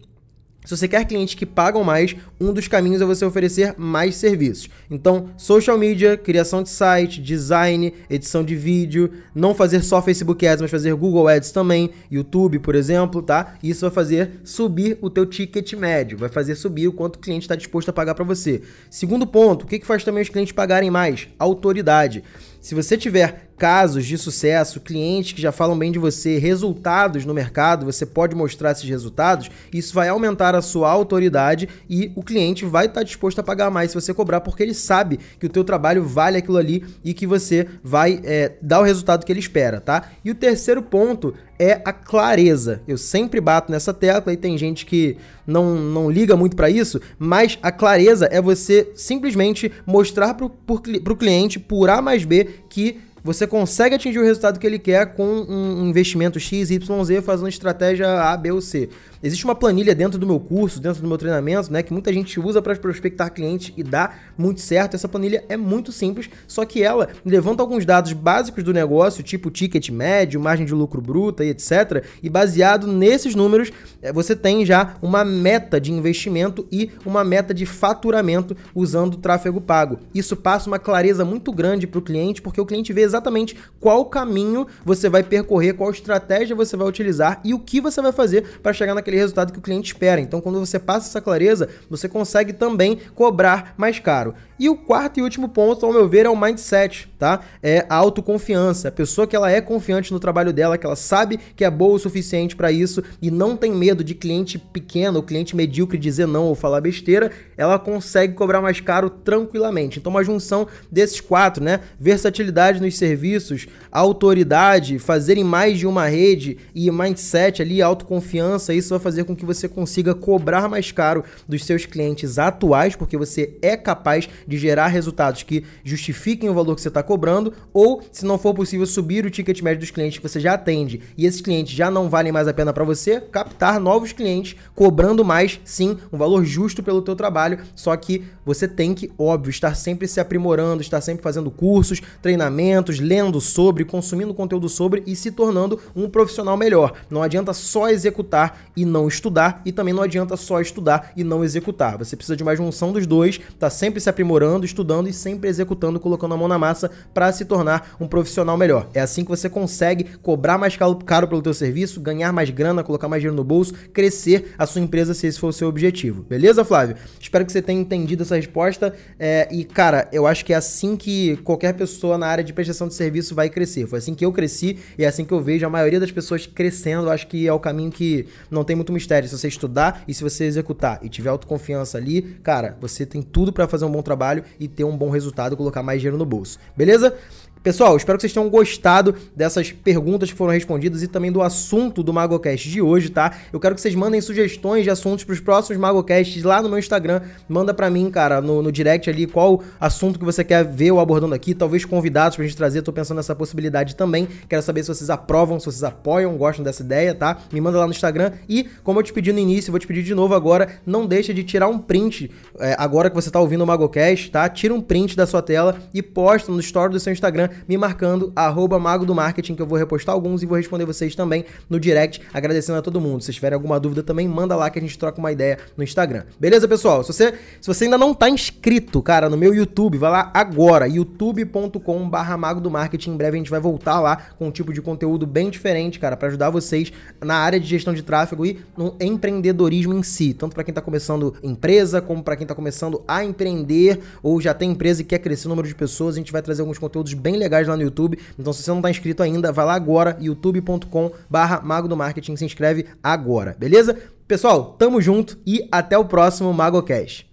se 0.64 0.78
você 0.78 0.88
quer 0.88 1.06
clientes 1.06 1.34
que 1.34 1.46
pagam 1.46 1.84
mais, 1.84 2.16
um 2.40 2.54
dos 2.54 2.68
caminhos 2.68 3.02
é 3.02 3.06
você 3.06 3.26
oferecer 3.26 3.74
mais 3.78 4.16
serviços. 4.16 4.70
Então, 4.92 5.30
social 5.36 5.78
media, 5.78 6.16
criação 6.16 6.62
de 6.62 6.70
site, 6.70 7.20
design, 7.20 7.92
edição 8.10 8.44
de 8.44 8.56
vídeo, 8.56 9.12
não 9.34 9.56
fazer 9.56 9.84
só 9.84 10.02
Facebook 10.02 10.46
Ads, 10.46 10.62
mas 10.62 10.70
fazer 10.70 10.94
Google 10.94 11.28
Ads 11.28 11.52
também, 11.52 11.90
YouTube, 12.12 12.60
por 12.60 12.76
exemplo, 12.76 13.24
tá? 13.24 13.56
Isso 13.64 13.82
vai 13.82 13.92
fazer 13.92 14.40
subir 14.44 15.00
o 15.02 15.10
teu 15.10 15.26
ticket 15.26 15.74
médio, 15.74 16.18
vai 16.18 16.30
fazer 16.30 16.54
subir 16.56 16.88
o 16.88 16.94
quanto 16.94 17.16
o 17.16 17.20
cliente 17.20 17.46
está 17.46 17.56
disposto 17.56 17.90
a 17.90 17.94
pagar 17.94 18.14
para 18.14 18.24
você. 18.24 18.62
Segundo 18.90 19.26
ponto, 19.26 19.64
o 19.64 19.68
que, 19.68 19.80
que 19.80 19.88
faz 19.88 20.04
também 20.04 20.22
os 20.22 20.30
clientes 20.30 20.54
pagarem 20.54 20.92
mais? 20.92 21.28
Autoridade. 21.40 22.24
Se 22.62 22.76
você 22.76 22.96
tiver 22.96 23.51
casos 23.62 24.08
de 24.08 24.18
sucesso, 24.18 24.80
clientes 24.80 25.34
que 25.34 25.42
já 25.42 25.52
falam 25.52 25.78
bem 25.78 25.92
de 25.92 26.00
você, 26.00 26.40
resultados 26.40 27.26
no 27.26 27.32
mercado, 27.32 27.86
você 27.86 28.08
pode 28.08 28.36
mostrar 28.36 28.72
esses 28.72 28.90
resultados, 28.90 29.52
isso 29.72 29.94
vai 29.94 30.10
aumentar 30.10 30.56
a 30.56 30.64
sua 30.64 30.90
autoridade 30.90 31.70
e 31.88 32.12
o 32.16 32.24
cliente 32.24 32.66
vai 32.66 32.88
estar 32.88 33.04
disposto 33.04 33.38
a 33.38 33.44
pagar 33.44 33.70
mais 33.70 33.92
se 33.92 34.02
você 34.02 34.16
cobrar, 34.16 34.42
porque 34.42 34.64
ele 34.64 34.74
sabe 34.74 35.20
que 35.40 35.46
o 35.46 35.50
teu 35.50 35.64
trabalho 35.64 36.04
vale 36.04 36.40
aquilo 36.40 36.58
ali 36.58 36.84
e 37.04 37.14
que 37.14 37.28
você 37.28 37.68
vai 37.84 38.20
é, 38.24 38.54
dar 38.64 38.80
o 38.80 38.84
resultado 38.84 39.24
que 39.24 39.32
ele 39.32 39.40
espera, 39.40 39.80
tá? 39.80 40.10
E 40.26 40.32
o 40.32 40.36
terceiro 40.36 40.82
ponto 40.82 41.32
é 41.60 41.80
a 41.86 41.94
clareza. 41.94 42.82
Eu 42.88 42.98
sempre 42.98 43.40
bato 43.40 43.72
nessa 43.72 43.94
tecla 43.94 44.34
e 44.34 44.38
tem 44.38 44.58
gente 44.58 44.88
que 44.88 45.16
não, 45.46 45.76
não 45.76 46.10
liga 46.10 46.36
muito 46.36 46.56
para 46.56 46.72
isso, 46.72 47.00
mas 47.20 47.60
a 47.62 47.72
clareza 47.72 48.28
é 48.32 48.42
você 48.42 48.92
simplesmente 48.96 49.72
mostrar 49.86 50.34
para 50.34 50.48
o 50.48 51.16
cliente, 51.16 51.60
por 51.60 51.92
A 51.92 52.02
mais 52.02 52.26
B, 52.26 52.50
que 52.68 53.00
você 53.24 53.46
consegue 53.46 53.96
atingir 53.96 54.20
o 54.20 54.24
resultado 54.24 54.60
que 54.60 54.66
ele 54.66 54.80
quer 54.80 55.14
com 55.14 55.26
um 55.48 55.88
investimento 55.88 56.40
X, 56.40 56.72
Y, 56.72 57.04
Z, 57.04 57.22
fazendo 57.22 57.48
estratégia 57.48 58.08
A, 58.22 58.36
B 58.36 58.52
ou 58.52 58.62
C. 58.62 58.90
Existe 59.24 59.46
uma 59.46 59.54
planilha 59.54 59.94
dentro 59.94 60.18
do 60.18 60.26
meu 60.26 60.40
curso, 60.40 60.80
dentro 60.80 61.02
do 61.02 61.08
meu 61.08 61.18
treinamento, 61.18 61.72
né, 61.72 61.84
que 61.84 61.94
muita 61.94 62.12
gente 62.12 62.40
usa 62.40 62.62
para 62.62 62.76
prospectar 62.76 63.32
clientes 63.32 63.72
e 63.78 63.84
dá 63.84 64.14
muito 64.42 64.62
certo. 64.62 64.96
Essa 64.96 65.08
planilha 65.08 65.44
é 65.48 65.56
muito 65.56 65.92
simples, 65.92 66.30
só 66.48 66.66
que 66.66 66.82
ela 66.82 67.10
levanta 67.24 67.62
alguns 67.62 67.86
dados 67.86 68.14
básicos 68.14 68.64
do 68.64 68.74
negócio, 68.74 69.24
tipo 69.24 69.52
ticket 69.52 69.90
médio, 69.90 70.40
margem 70.40 70.66
de 70.66 70.74
lucro 70.74 71.00
bruta 71.00 71.46
e 71.46 71.50
etc. 71.50 72.04
E 72.24 72.30
baseado 72.30 72.88
nesses 72.88 73.36
números, 73.36 73.72
é, 74.02 74.12
você 74.12 74.36
tem 74.36 74.66
já 74.66 74.96
uma 75.02 75.24
meta 75.24 75.80
de 75.80 75.92
investimento 75.92 76.68
e 76.72 76.90
uma 77.06 77.24
meta 77.24 77.54
de 77.54 77.66
faturamento 77.68 78.58
usando 78.74 79.18
tráfego 79.18 79.62
pago. 79.62 80.00
Isso 80.14 80.36
passa 80.36 80.68
uma 80.68 80.80
clareza 80.80 81.24
muito 81.24 81.52
grande 81.52 81.86
para 81.86 82.00
o 82.00 82.02
cliente, 82.02 82.42
porque 82.42 82.60
o 82.60 82.66
cliente 82.66 82.92
vê 82.92 83.02
exatamente 83.02 83.56
qual 83.80 84.06
caminho 84.06 84.66
você 84.84 85.10
vai 85.10 85.22
percorrer, 85.22 85.74
qual 85.74 85.92
estratégia 85.92 86.56
você 86.56 86.76
vai 86.76 86.88
utilizar 86.88 87.40
e 87.44 87.54
o 87.54 87.60
que 87.60 87.80
você 87.80 88.02
vai 88.02 88.12
fazer 88.12 88.60
para 88.64 88.74
chegar 88.74 88.96
naquele 88.96 89.12
aquele 89.12 89.18
resultado 89.18 89.52
que 89.52 89.60
o 89.60 89.62
cliente 89.62 89.92
espera. 89.92 90.22
Então, 90.22 90.40
quando 90.40 90.60
você 90.60 90.80
passa 90.80 91.08
essa 91.08 91.22
clareza, 91.22 91.68
você 91.90 92.08
consegue 92.08 92.54
também 92.54 93.00
cobrar 93.14 93.74
mais 93.78 94.00
caro. 94.00 94.31
E 94.60 94.70
o 94.70 94.76
quarto 94.76 95.20
e 95.20 95.24
último 95.24 95.50
ponto, 95.50 95.86
ao 95.86 95.92
meu 95.92 96.08
ver, 96.08 96.26
é 96.26 96.30
o 96.30 96.40
mindset, 96.40 97.10
tá? 97.18 97.42
É 97.64 97.86
a 97.90 97.96
autoconfiança. 97.96 98.90
A 98.90 98.92
pessoa 98.92 99.26
que 99.26 99.36
ela 99.36 99.52
é 99.52 99.60
confiante 99.60 100.12
no 100.12 100.20
trabalho 100.20 100.54
dela, 100.54 100.78
que 100.78 100.86
ela 100.86 100.96
sabe 100.96 101.40
que 101.56 101.66
é 101.66 101.70
boa 101.70 101.96
o 101.96 102.00
suficiente 102.00 102.56
para 102.56 102.72
isso 102.72 103.04
e 103.22 103.32
não 103.32 103.58
tem 103.58 103.72
medo 103.72 104.04
de 104.04 104.14
cliente 104.14 104.58
pequeno, 104.58 105.18
ou 105.18 105.24
cliente 105.24 105.56
medíocre 105.56 105.98
dizer 105.98 106.28
não 106.28 106.46
ou 106.46 106.56
falar 106.56 106.82
besteira, 106.82 107.32
ela 107.58 107.80
consegue 107.80 108.34
cobrar 108.34 108.62
mais 108.62 108.80
caro 108.80 109.10
tranquilamente. 109.10 110.00
Então, 110.00 110.12
uma 110.12 110.24
junção 110.24 110.68
desses 110.92 111.20
quatro, 111.20 111.64
né? 111.64 111.80
Versatilidade 112.00 112.82
nos 112.82 112.98
serviços, 112.98 113.68
autoridade, 113.92 115.00
fazerem 115.00 115.44
mais 115.44 115.80
de 115.80 115.88
uma 115.88 116.06
rede 116.06 116.58
e 116.74 116.90
mindset 116.92 117.62
ali, 117.62 117.82
autoconfiança, 117.82 118.74
isso 118.74 118.90
vai 118.90 119.00
fazer 119.00 119.24
com 119.24 119.36
que 119.36 119.46
você 119.46 119.68
consiga 119.68 120.14
cobrar 120.14 120.70
mais 120.70 120.92
caro 120.92 121.24
dos 121.48 121.66
seus 121.66 121.86
clientes 121.86 122.38
atuais, 122.38 122.96
porque 122.96 123.18
você 123.18 123.58
é 123.62 123.76
capaz 123.76 124.11
de 124.20 124.58
gerar 124.58 124.88
resultados 124.88 125.44
que 125.44 125.64
justifiquem 125.84 126.50
o 126.50 126.54
valor 126.54 126.76
que 126.76 126.82
você 126.82 126.88
está 126.88 127.04
cobrando, 127.04 127.54
ou, 127.74 128.02
se 128.12 128.26
não 128.26 128.38
for 128.38 128.54
possível, 128.54 128.86
subir 128.86 129.26
o 129.26 129.30
ticket 129.30 129.62
médio 129.62 129.80
dos 129.80 129.92
clientes 129.92 130.18
que 130.18 130.28
você 130.28 130.40
já 130.40 130.54
atende 130.54 131.02
e 131.18 131.26
esses 131.26 131.42
clientes 131.42 131.74
já 131.74 131.90
não 131.90 132.10
valem 132.10 132.32
mais 132.32 132.48
a 132.48 132.54
pena 132.54 132.74
para 132.74 132.84
você, 132.84 133.22
captar 133.22 133.80
novos 133.80 134.12
clientes 134.12 134.56
cobrando 134.76 135.24
mais, 135.24 135.60
sim, 135.64 135.98
um 136.12 136.18
valor 136.18 136.44
justo 136.44 136.84
pelo 136.84 137.02
teu 137.02 137.16
trabalho, 137.16 137.60
só 137.76 137.96
que 137.96 138.24
você 138.46 138.68
tem 138.68 138.94
que, 138.94 139.12
óbvio, 139.18 139.50
estar 139.50 139.76
sempre 139.76 140.08
se 140.08 140.20
aprimorando, 140.20 140.82
estar 140.82 141.00
sempre 141.02 141.24
fazendo 141.24 141.52
cursos, 141.52 142.02
treinamentos, 142.22 143.00
lendo 143.00 143.40
sobre, 143.40 143.86
consumindo 143.86 144.34
conteúdo 144.34 144.68
sobre 144.68 145.04
e 145.06 145.16
se 145.16 145.32
tornando 145.32 145.80
um 145.96 146.10
profissional 146.10 146.58
melhor. 146.58 146.94
Não 147.10 147.22
adianta 147.22 147.54
só 147.54 147.90
executar 147.90 148.64
e 148.76 148.84
não 148.84 149.08
estudar, 149.08 149.62
e 149.66 149.72
também 149.72 149.94
não 149.94 150.04
adianta 150.04 150.36
só 150.36 150.60
estudar 150.60 151.12
e 151.16 151.24
não 151.24 151.44
executar. 151.44 151.98
Você 151.98 152.16
precisa 152.16 152.36
de 152.36 152.44
uma 152.44 152.56
junção 152.56 152.92
dos 152.92 153.06
dois, 153.06 153.40
tá 153.60 153.70
sempre 153.70 154.01
se 154.02 154.10
aprimorando, 154.10 154.66
estudando 154.66 155.08
e 155.08 155.14
sempre 155.14 155.50
executando, 155.50 156.00
colocando 156.00 156.34
a 156.34 156.38
mão 156.38 156.48
na 156.48 156.58
massa 156.58 156.92
para 157.14 157.32
se 157.32 157.46
tornar 157.46 157.96
um 158.00 158.08
profissional 158.08 158.58
melhor. 158.58 158.90
É 158.94 159.00
assim 159.00 159.24
que 159.24 159.30
você 159.30 159.50
consegue 159.50 160.04
cobrar 160.22 160.58
mais 160.58 160.78
caro 161.06 161.28
pelo 161.28 161.42
teu 161.42 161.54
serviço, 161.54 162.02
ganhar 162.02 162.34
mais 162.34 162.50
grana, 162.50 162.84
colocar 162.84 163.08
mais 163.08 163.22
dinheiro 163.22 163.36
no 163.36 163.44
bolso, 163.44 163.74
crescer 163.94 164.54
a 164.58 164.66
sua 164.66 164.82
empresa 164.82 165.14
se 165.14 165.28
esse 165.28 165.40
for 165.40 165.48
o 165.48 165.54
seu 165.54 165.68
objetivo. 165.68 166.24
Beleza, 166.24 166.66
Flávio? 166.66 166.96
Espero 167.20 167.46
que 167.46 167.52
você 167.52 167.62
tenha 167.62 167.80
entendido 167.80 168.24
essa 168.24 168.36
resposta. 168.36 168.94
É, 169.20 169.48
e, 169.52 169.64
cara, 169.64 170.08
eu 170.12 170.26
acho 170.26 170.44
que 170.44 170.54
é 170.54 170.56
assim 170.56 170.96
que 170.96 171.38
qualquer 171.38 171.74
pessoa 171.74 172.18
na 172.18 172.28
área 172.28 172.44
de 172.44 172.54
prestação 172.54 172.88
de 172.88 172.94
serviço 172.94 173.36
vai 173.36 173.50
crescer. 173.50 173.88
Foi 173.88 174.00
assim 174.00 174.14
que 174.14 174.26
eu 174.26 174.32
cresci 174.32 174.78
e 174.98 175.04
é 175.04 175.08
assim 175.08 175.24
que 175.26 175.34
eu 175.34 175.42
vejo 175.42 175.66
a 175.66 175.70
maioria 175.70 176.00
das 176.00 176.12
pessoas 176.12 176.46
crescendo. 176.46 177.08
Eu 177.08 177.12
acho 177.12 177.28
que 177.28 177.48
é 177.48 177.54
o 177.54 177.60
caminho 177.60 177.92
que 177.92 178.28
não 178.50 178.64
tem 178.64 178.76
muito 178.76 178.92
mistério. 178.92 179.28
Se 179.30 179.38
você 179.38 179.48
estudar 179.48 180.04
e 180.08 180.14
se 180.14 180.24
você 180.24 180.46
executar 180.46 181.00
e 181.02 181.10
tiver 181.10 181.30
autoconfiança 181.30 181.98
ali, 181.98 182.22
cara, 182.44 182.78
você 182.80 183.06
tem 183.06 183.22
tudo 183.22 183.54
para 183.54 183.68
fazer 183.68 183.86
um 183.86 183.90
bom 183.92 184.02
trabalho 184.02 184.44
e 184.60 184.68
ter 184.68 184.84
um 184.84 184.98
bom 184.98 185.10
resultado, 185.10 185.58
colocar 185.58 185.84
mais 185.84 186.00
dinheiro 186.00 186.18
no 186.18 186.26
bolso. 186.26 186.60
Beleza? 186.76 187.16
Pessoal, 187.64 187.96
espero 187.96 188.18
que 188.18 188.24
vocês 188.24 188.34
tenham 188.34 188.50
gostado 188.50 189.14
dessas 189.36 189.72
perguntas 189.72 190.32
que 190.32 190.36
foram 190.36 190.52
respondidas 190.52 191.04
e 191.04 191.08
também 191.08 191.32
do 191.32 191.44
assunto 191.44 192.02
do 192.02 192.12
MagoCast 192.12 192.68
de 192.68 192.82
hoje, 192.82 193.12
tá? 193.12 193.38
Eu 193.54 193.60
quero 193.60 193.76
que 193.76 193.82
vocês 193.82 193.94
mandem 193.94 194.20
sugestões 194.20 194.84
de 194.84 194.90
assuntos 194.90 195.24
para 195.24 195.34
os 195.34 195.40
próximos 195.40 195.80
MagoCasts 195.80 196.42
lá 196.42 196.60
no 196.60 196.70
meu 196.70 196.80
Instagram. 196.80 197.22
Manda 197.48 197.72
para 197.72 197.88
mim, 197.88 198.10
cara, 198.10 198.42
no, 198.42 198.64
no, 198.64 198.72
direct 198.72 199.08
ali 199.12 199.28
qual 199.28 199.62
assunto 199.80 200.18
que 200.18 200.26
você 200.26 200.44
quer 200.44 200.66
ver 200.66 200.88
eu 200.88 201.00
abordando 201.00 201.36
aqui, 201.36 201.54
talvez 201.54 201.86
convidados 201.86 202.36
pra 202.36 202.44
gente 202.44 202.58
trazer. 202.58 202.82
Tô 202.82 202.92
pensando 202.92 203.18
nessa 203.18 203.36
possibilidade 203.36 203.96
também. 203.96 204.28
Quero 204.50 204.64
saber 204.64 204.82
se 204.82 204.88
vocês 204.88 205.12
aprovam, 205.12 205.60
se 205.60 205.68
vocês 205.68 205.84
apoiam, 205.84 206.36
gostam 206.38 206.66
dessa 206.66 206.82
ideia, 206.82 207.14
tá? 207.14 207.38
Me 207.54 207.62
manda 207.62 207.78
lá 207.78 207.86
no 207.86 207.92
Instagram 207.92 208.32
e, 208.50 208.68
como 208.84 208.98
eu 208.98 209.04
te 209.04 209.14
pedi 209.14 209.32
no 209.32 209.38
início, 209.38 209.70
vou 209.72 209.78
te 209.78 209.86
pedir 209.86 210.02
de 210.02 210.16
novo 210.16 210.34
agora, 210.34 210.68
não 210.84 211.06
deixa 211.06 211.32
de 211.32 211.44
tirar 211.44 211.68
um 211.68 211.78
print 211.78 212.32
é, 212.58 212.76
agora 212.80 213.08
que 213.08 213.16
você 213.16 213.30
tá 213.30 213.40
ouvindo 213.40 213.64
o 213.64 213.68
MagoCast, 213.68 214.32
tá? 214.32 214.50
Tira 214.50 214.74
um 214.74 214.82
print 214.82 215.16
da 215.16 215.28
sua 215.28 215.44
tela 215.44 215.78
e 215.94 216.02
posta 216.02 216.52
no 216.52 216.60
story 216.60 216.94
do 216.94 217.00
seu 217.00 217.14
Instagram 217.14 217.51
me 217.68 217.78
marcando 217.78 218.32
arroba 218.36 218.80
mago 218.80 219.06
do 219.06 219.16
marketing, 219.16 219.56
que 219.56 219.62
eu 219.62 219.68
vou 219.68 219.78
repostar 219.78 220.14
alguns 220.14 220.44
e 220.44 220.46
vou 220.46 220.58
responder 220.58 220.86
vocês 220.86 221.16
também 221.16 221.46
no 221.70 221.80
direct, 221.80 222.22
agradecendo 222.34 222.80
a 222.80 222.82
todo 222.82 223.00
mundo. 223.00 223.24
Se 223.24 223.34
tiverem 223.34 223.56
alguma 223.56 223.80
dúvida 223.80 224.04
também, 224.04 224.28
manda 224.28 224.56
lá 224.56 224.70
que 224.70 224.80
a 224.80 224.82
gente 224.82 224.98
troca 224.98 225.20
uma 225.20 225.32
ideia 225.32 225.58
no 225.76 225.84
Instagram. 225.84 226.24
Beleza, 226.40 226.68
pessoal? 226.68 227.04
Se 227.04 227.14
você, 227.14 227.34
se 227.60 227.68
você 227.68 227.86
ainda 227.86 227.98
não 227.98 228.14
tá 228.14 228.30
inscrito, 228.30 229.02
cara, 229.02 229.30
no 229.30 229.38
meu 229.38 229.54
YouTube, 229.54 229.98
vai 229.98 230.12
lá 230.12 230.32
agora, 230.34 230.88
youtube.com 230.88 232.10
barra 232.10 232.38
mago 232.38 232.60
do 232.60 232.70
marketing. 232.70 233.12
Em 233.12 233.18
breve 233.18 233.38
a 233.38 233.40
gente 233.40 233.52
vai 233.52 233.60
voltar 233.60 234.00
lá 234.00 234.18
com 234.38 234.48
um 234.48 234.52
tipo 234.52 234.74
de 234.74 234.82
conteúdo 234.82 235.26
bem 235.26 235.50
diferente, 235.50 236.00
cara, 236.00 236.18
para 236.18 236.28
ajudar 236.28 236.50
vocês 236.50 236.92
na 237.22 237.36
área 237.36 237.60
de 237.60 237.68
gestão 237.68 237.94
de 237.94 238.02
tráfego 238.02 238.46
e 238.46 238.60
no 238.78 238.96
empreendedorismo 239.00 239.94
em 239.94 240.04
si, 240.04 240.34
tanto 240.34 240.54
para 240.54 240.64
quem 240.64 240.74
tá 240.74 240.82
começando 240.82 241.36
empresa, 241.44 242.02
como 242.02 242.24
para 242.24 242.36
quem 242.36 242.46
tá 242.46 242.56
começando 242.56 243.04
a 243.08 243.24
empreender 243.24 244.00
ou 244.22 244.40
já 244.42 244.54
tem 244.54 244.72
empresa 244.72 245.02
e 245.02 245.06
quer 245.06 245.20
crescer 245.20 245.48
o 245.48 245.50
número 245.50 245.68
de 245.68 245.76
pessoas, 245.76 246.16
a 246.16 246.18
gente 246.18 246.32
vai 246.32 246.42
trazer 246.42 246.62
alguns 246.62 246.78
conteúdos 246.78 247.14
bem 247.14 247.38
legais 247.42 247.68
lá 247.68 247.76
no 247.76 247.84
YouTube. 247.84 248.18
Então, 248.40 248.54
se 248.54 248.64
você 248.64 248.72
não 248.72 248.82
tá 248.82 248.90
inscrito 248.90 249.22
ainda, 249.22 249.52
vai 249.52 249.66
lá 249.66 249.74
agora, 249.74 250.18
youtube.com 250.20 251.12
barra 251.30 251.62
mago 251.62 251.88
do 251.88 251.98
marketing, 251.98 252.36
se 252.36 252.46
inscreve 252.46 252.86
agora, 253.04 253.56
beleza? 253.58 253.98
Pessoal, 254.28 254.76
tamo 254.78 255.02
junto 255.02 255.38
e 255.46 255.68
até 255.72 255.98
o 255.98 256.06
próximo 256.06 256.54
MagoCast. 256.54 257.30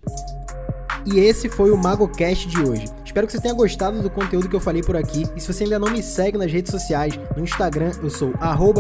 E 1.06 1.20
esse 1.20 1.48
foi 1.48 1.70
o 1.70 1.76
MagoCast 1.76 2.48
de 2.48 2.60
hoje. 2.60 2.84
Espero 3.04 3.26
que 3.26 3.32
você 3.32 3.40
tenha 3.40 3.54
gostado 3.54 4.02
do 4.02 4.10
conteúdo 4.10 4.48
que 4.48 4.56
eu 4.56 4.60
falei 4.60 4.82
por 4.82 4.96
aqui. 4.96 5.24
E 5.34 5.40
se 5.40 5.52
você 5.52 5.64
ainda 5.64 5.78
não 5.78 5.90
me 5.90 6.02
segue 6.02 6.36
nas 6.36 6.52
redes 6.52 6.70
sociais, 6.70 7.18
no 7.36 7.42
Instagram 7.42 7.92
eu 8.02 8.10
sou 8.10 8.34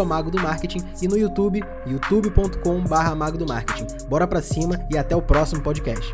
Mago 0.04 0.30
do 0.30 0.40
Marketing 0.40 0.80
e 1.00 1.08
no 1.08 1.16
YouTube, 1.16 1.64
youtube.com/mago 1.86 3.38
do 3.38 3.46
Marketing. 3.46 3.86
Bora 4.08 4.26
pra 4.26 4.42
cima 4.42 4.78
e 4.90 4.98
até 4.98 5.16
o 5.16 5.22
próximo 5.22 5.62
podcast. 5.62 6.12